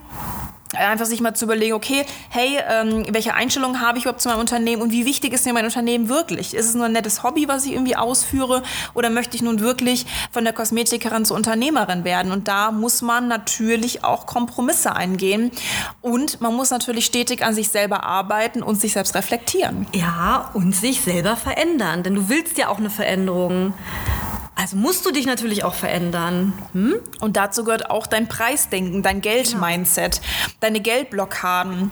einfach 0.76 1.06
sich 1.06 1.20
mal 1.20 1.34
zu 1.34 1.44
überlegen, 1.44 1.74
okay, 1.74 2.04
hey, 2.28 2.58
ähm, 2.68 3.04
welche 3.10 3.34
Einstellung 3.34 3.80
habe 3.80 3.98
ich 3.98 4.04
überhaupt 4.04 4.20
zu 4.20 4.28
meinem 4.28 4.40
Unternehmen 4.40 4.82
und 4.82 4.92
wie 4.92 5.04
wichtig 5.04 5.32
ist 5.32 5.46
mir 5.46 5.52
mein 5.52 5.64
Unternehmen 5.64 6.08
wirklich? 6.08 6.54
Ist 6.54 6.66
es 6.66 6.74
nur 6.74 6.86
ein 6.86 6.92
nettes 6.92 7.22
Hobby, 7.22 7.48
was 7.48 7.66
ich 7.66 7.72
irgendwie 7.72 7.96
ausführe 7.96 8.62
oder 8.94 9.10
möchte 9.10 9.36
ich 9.36 9.42
nun 9.42 9.60
wirklich 9.60 10.06
von 10.30 10.44
der 10.44 10.52
Kosmetikerin 10.52 11.24
zur 11.24 11.36
Unternehmerin 11.36 12.04
werden? 12.04 12.32
Und 12.32 12.48
da 12.48 12.70
muss 12.70 13.02
man 13.02 13.28
natürlich 13.28 14.04
auch 14.04 14.26
Kompromisse 14.26 14.94
eingehen 14.94 15.50
und 16.00 16.40
man 16.40 16.54
muss 16.54 16.70
natürlich 16.70 17.06
stetig 17.06 17.44
an 17.44 17.54
sich 17.54 17.68
selber 17.68 18.04
arbeiten 18.04 18.62
und 18.62 18.80
sich 18.80 18.92
selbst 18.92 19.14
reflektieren. 19.14 19.86
Ja, 19.94 20.50
und 20.54 20.74
sich 20.74 21.00
selber 21.00 21.36
verändern. 21.36 22.02
Denn 22.02 22.14
du 22.14 22.28
willst 22.28 22.58
ja 22.58 22.68
auch 22.68 22.78
eine 22.78 22.90
Veränderung. 22.90 23.74
Also 24.60 24.76
musst 24.76 25.06
du 25.06 25.10
dich 25.10 25.24
natürlich 25.24 25.64
auch 25.64 25.72
verändern. 25.72 26.52
Hm? 26.74 26.96
Und 27.20 27.38
dazu 27.38 27.64
gehört 27.64 27.88
auch 27.88 28.06
dein 28.06 28.28
Preisdenken, 28.28 29.02
dein 29.02 29.22
Geldmindset, 29.22 30.20
deine 30.60 30.80
Geldblockaden. 30.80 31.90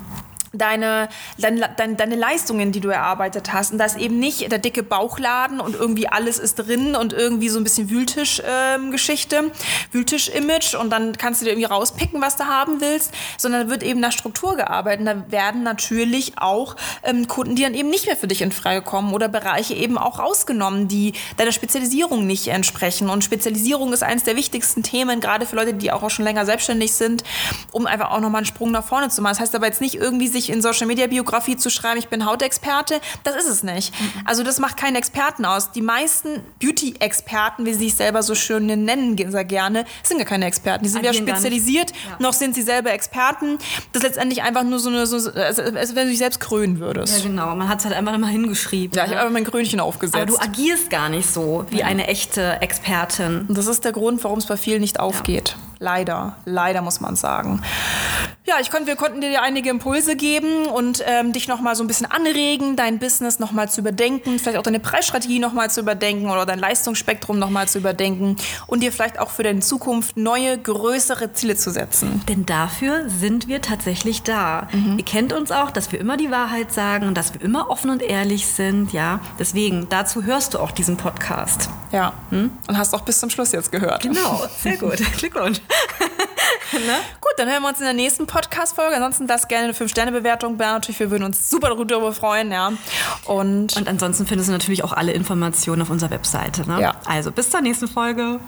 Deine, 0.53 1.09
dein, 1.39 1.65
dein, 1.77 1.97
deine 1.97 2.17
Leistungen, 2.17 2.73
die 2.73 2.81
du 2.81 2.89
erarbeitet 2.89 3.53
hast. 3.53 3.73
Und 3.73 3.79
da 3.79 3.85
ist 3.85 3.99
eben 3.99 4.19
nicht 4.19 4.51
der 4.51 4.59
dicke 4.59 4.83
Bauchladen 4.83 5.61
und 5.61 5.75
irgendwie 5.75 6.09
alles 6.09 6.39
ist 6.39 6.57
drin 6.57 6.95
und 6.95 7.13
irgendwie 7.13 7.49
so 7.49 7.59
ein 7.59 7.65
bisschen 7.65 7.91
Wühltisch-Geschichte, 7.91 9.53
Wühltisch-Image 9.93 10.75
und 10.75 10.91
dann 10.91 11.17
kannst 11.17 11.41
du 11.41 11.45
dir 11.45 11.53
irgendwie 11.53 11.67
rauspicken, 11.67 12.21
was 12.21 12.37
du 12.37 12.45
haben 12.45 12.81
willst, 12.81 13.13
sondern 13.37 13.65
da 13.67 13.71
wird 13.71 13.83
eben 13.83 14.01
nach 14.01 14.13
Struktur 14.13 14.57
gearbeitet. 14.57 15.01
Und 15.01 15.07
da 15.07 15.31
werden 15.31 15.63
natürlich 15.63 16.33
auch 16.37 16.77
ähm, 17.03 17.29
Kunden, 17.29 17.57
die 17.57 17.63
dann 17.63 17.75
eben 17.75 17.91
nicht 17.91 18.07
mehr 18.07 18.17
für 18.17 18.27
dich 18.27 18.43
in 18.43 18.53
Frage 18.53 18.83
kommen 18.83 19.13
oder 19.13 19.29
Bereiche 19.29 19.75
eben 19.75 19.99
auch 19.99 20.19
rausgenommen, 20.19 20.89
die 20.89 21.13
deiner 21.37 21.53
Spezialisierung 21.53 22.27
nicht 22.27 22.49
entsprechen. 22.49 23.11
Und 23.11 23.25
Spezialisierung 23.25 23.93
ist 23.93 24.03
eines 24.03 24.25
der 24.25 24.37
wichtigsten 24.37 24.83
Themen, 24.83 25.21
gerade 25.21 25.47
für 25.47 25.57
Leute, 25.57 25.75
die 25.75 25.93
auch 25.93 26.09
schon 26.11 26.25
länger 26.25 26.47
selbstständig 26.47 26.93
sind, 26.93 27.25
um 27.73 27.87
einfach 27.87 28.11
auch 28.11 28.21
nochmal 28.21 28.39
einen 28.39 28.47
Sprung 28.47 28.71
nach 28.71 28.85
vorne 28.85 29.09
zu 29.09 29.21
machen. 29.21 29.33
Das 29.33 29.41
heißt 29.41 29.55
aber 29.55 29.67
jetzt 29.67 29.81
nicht 29.81 29.97
irgendwie 29.97 30.29
sich 30.29 30.38
in 30.47 30.63
Social 30.63 30.87
Media 30.87 31.07
Biografie 31.07 31.57
zu 31.57 31.71
schreiben, 31.71 31.99
ich 31.99 32.09
bin 32.09 32.25
Hautexperte. 32.25 33.01
Das 33.25 33.37
ist 33.37 33.49
es 33.49 33.63
nicht. 33.63 33.93
Also 34.25 34.43
das 34.43 34.59
macht 34.61 34.77
keinen 34.77 34.97
Experten 34.97 35.45
aus. 35.45 35.73
Die 35.73 35.83
meisten 35.83 36.43
Beauty-Experten, 36.61 37.67
wie 37.67 37.73
sie 37.73 37.89
sich 37.89 37.95
selber 37.95 38.23
so 38.23 38.35
schön 38.35 38.67
nennen, 38.67 39.17
sehr 39.17 39.45
gerne, 39.45 39.85
sind 40.03 40.19
gar 40.19 40.27
keine 40.27 40.47
Experten. 40.47 40.85
Die 40.85 40.91
sind 40.91 41.03
weder 41.03 41.13
nicht. 41.13 41.29
spezialisiert, 41.29 41.93
noch 42.19 42.33
sind 42.33 42.55
sie 42.55 42.63
selber 42.63 42.93
Experten. 42.93 43.59
Das 43.93 44.03
ist 44.03 44.09
letztendlich 44.09 44.43
einfach 44.43 44.63
nur 44.63 44.79
so 44.79 44.89
eine, 44.91 45.07
so, 45.07 45.17
als, 45.31 45.59
als 45.59 45.95
wenn 45.95 46.05
du 46.05 46.11
dich 46.11 46.19
selbst 46.19 46.41
krönen 46.41 46.79
würdest. 46.79 47.19
Ja, 47.19 47.29
genau. 47.29 47.55
Man 47.55 47.69
hat 47.69 47.81
es 47.81 47.85
halt 47.85 47.97
einfach 47.97 48.15
immer 48.15 48.29
hingeschrieben. 48.29 48.97
Ja, 48.97 49.05
ich 49.05 49.11
ne? 49.11 49.17
habe 49.17 49.27
einfach 49.27 49.35
mein 49.35 49.45
Krönchen 49.45 49.81
aufgesetzt. 49.81 50.17
Aber 50.17 50.27
du 50.27 50.39
agierst 50.39 50.91
gar 50.91 51.09
nicht 51.09 51.29
so 51.29 51.67
wie 51.71 51.83
eine 51.83 52.07
echte 52.07 52.61
Expertin. 52.61 53.47
Und 53.49 53.57
das 53.57 53.67
ist 53.67 53.85
der 53.85 53.93
Grund, 53.93 54.23
warum 54.25 54.39
es 54.39 54.47
bei 54.47 54.57
vielen 54.57 54.81
nicht 54.81 55.01
aufgeht. 55.01 55.57
Leider, 55.81 56.37
leider 56.45 56.83
muss 56.83 57.01
man 57.01 57.15
sagen. 57.15 57.63
Ja, 58.47 58.57
ich 58.61 58.71
konnte, 58.71 58.87
wir 58.87 58.97
konnten 58.97 59.21
dir 59.21 59.43
einige 59.43 59.71
Impulse 59.71 60.17
geben 60.17 60.28
und 60.37 61.03
ähm, 61.07 61.33
dich 61.33 61.49
noch 61.49 61.61
mal 61.61 61.75
so 61.75 61.83
ein 61.83 61.87
bisschen 61.87 62.11
anregen, 62.11 62.77
dein 62.77 62.99
Business 62.99 63.39
noch 63.39 63.53
mal 63.53 63.69
zu 63.69 63.81
überdenken, 63.81 64.39
vielleicht 64.39 64.59
auch 64.59 64.63
deine 64.63 64.81
Preisstrategie 64.81 65.39
noch 65.39 65.53
mal 65.53 65.71
zu 65.71 65.81
überdenken 65.81 66.31
oder 66.31 66.47
dein 66.47 66.59
Leistungsspektrum 66.59 67.39
noch 67.39 67.51
mal 67.51 67.69
zu 67.69 67.79
überdenken 67.79 68.37
und 68.67 68.83
dir 68.83 68.93
vielleicht 68.93 69.19
auch 69.19 69.31
für 69.31 69.43
deine 69.43 69.61
Zukunft 69.61 70.17
neue, 70.17 70.59
größere 70.59 71.33
Ziele 71.33 71.57
zu 71.57 71.71
setzen. 71.71 72.23
Denn 72.29 72.47
dafür 72.47 73.09
sind 73.09 73.49
wir 73.49 73.63
tatsächlich 73.63 74.23
da. 74.23 74.69
Ihr 74.97 75.05
kennt 75.05 75.33
uns 75.33 75.51
auch, 75.51 75.71
dass 75.71 75.93
wir 75.93 76.01
immer 76.01 76.17
die 76.17 76.31
Wahrheit 76.31 76.73
sagen 76.73 77.07
und 77.07 77.17
dass 77.17 77.35
wir 77.35 77.41
immer 77.43 77.71
offen 77.71 77.91
und 77.91 78.03
ehrlich 78.03 78.47
sind. 78.47 78.93
Ja, 78.93 79.21
deswegen, 79.39 79.89
dazu 79.89 80.25
hörst 80.25 80.55
du 80.55 80.59
auch 80.59 80.71
diesen 80.71 80.97
Podcast. 80.97 81.69
Ja, 81.93 82.13
und 82.31 82.53
hast 82.77 82.95
auch 82.95 83.03
bis 83.03 83.21
zum 83.21 83.31
Schluss 83.31 83.53
jetzt 83.53 83.73
gehört. 83.73 84.03
Genau, 84.03 84.43
sehr 84.63 84.77
gut. 84.77 84.97
Glückwunsch. 85.19 85.61
Gut, 87.21 87.33
dann 87.39 87.49
hören 87.49 87.63
wir 87.63 87.69
uns 87.69 87.79
in 87.79 87.85
der 87.85 87.95
nächsten 87.95 88.27
Podcast-Folge. 88.27 88.97
Ansonsten 88.97 89.27
das 89.27 89.49
gerne 89.49 89.65
eine 89.65 89.73
5-Sterne-Bewertung. 89.73 90.18
Wäre 90.25 90.39
natürlich, 90.73 91.01
wir 91.01 91.11
würden 91.11 91.25
uns 91.25 91.51
super 91.51 91.69
darüber 91.69 92.13
freuen, 92.13 92.51
ja. 92.53 92.73
Und, 93.25 93.77
Und 93.77 93.89
ansonsten 93.89 94.27
findest 94.27 94.49
du 94.49 94.53
natürlich 94.53 94.85
auch 94.85 94.93
alle 94.93 95.13
Informationen 95.13 95.83
auf 95.83 95.91
unserer 95.91 96.11
Webseite. 96.11 96.69
Ne? 96.69 96.81
Ja. 96.81 96.95
Also 97.07 97.33
bis 97.33 97.51
zur 97.51 97.61
nächsten 97.61 97.89
Folge. 97.89 98.41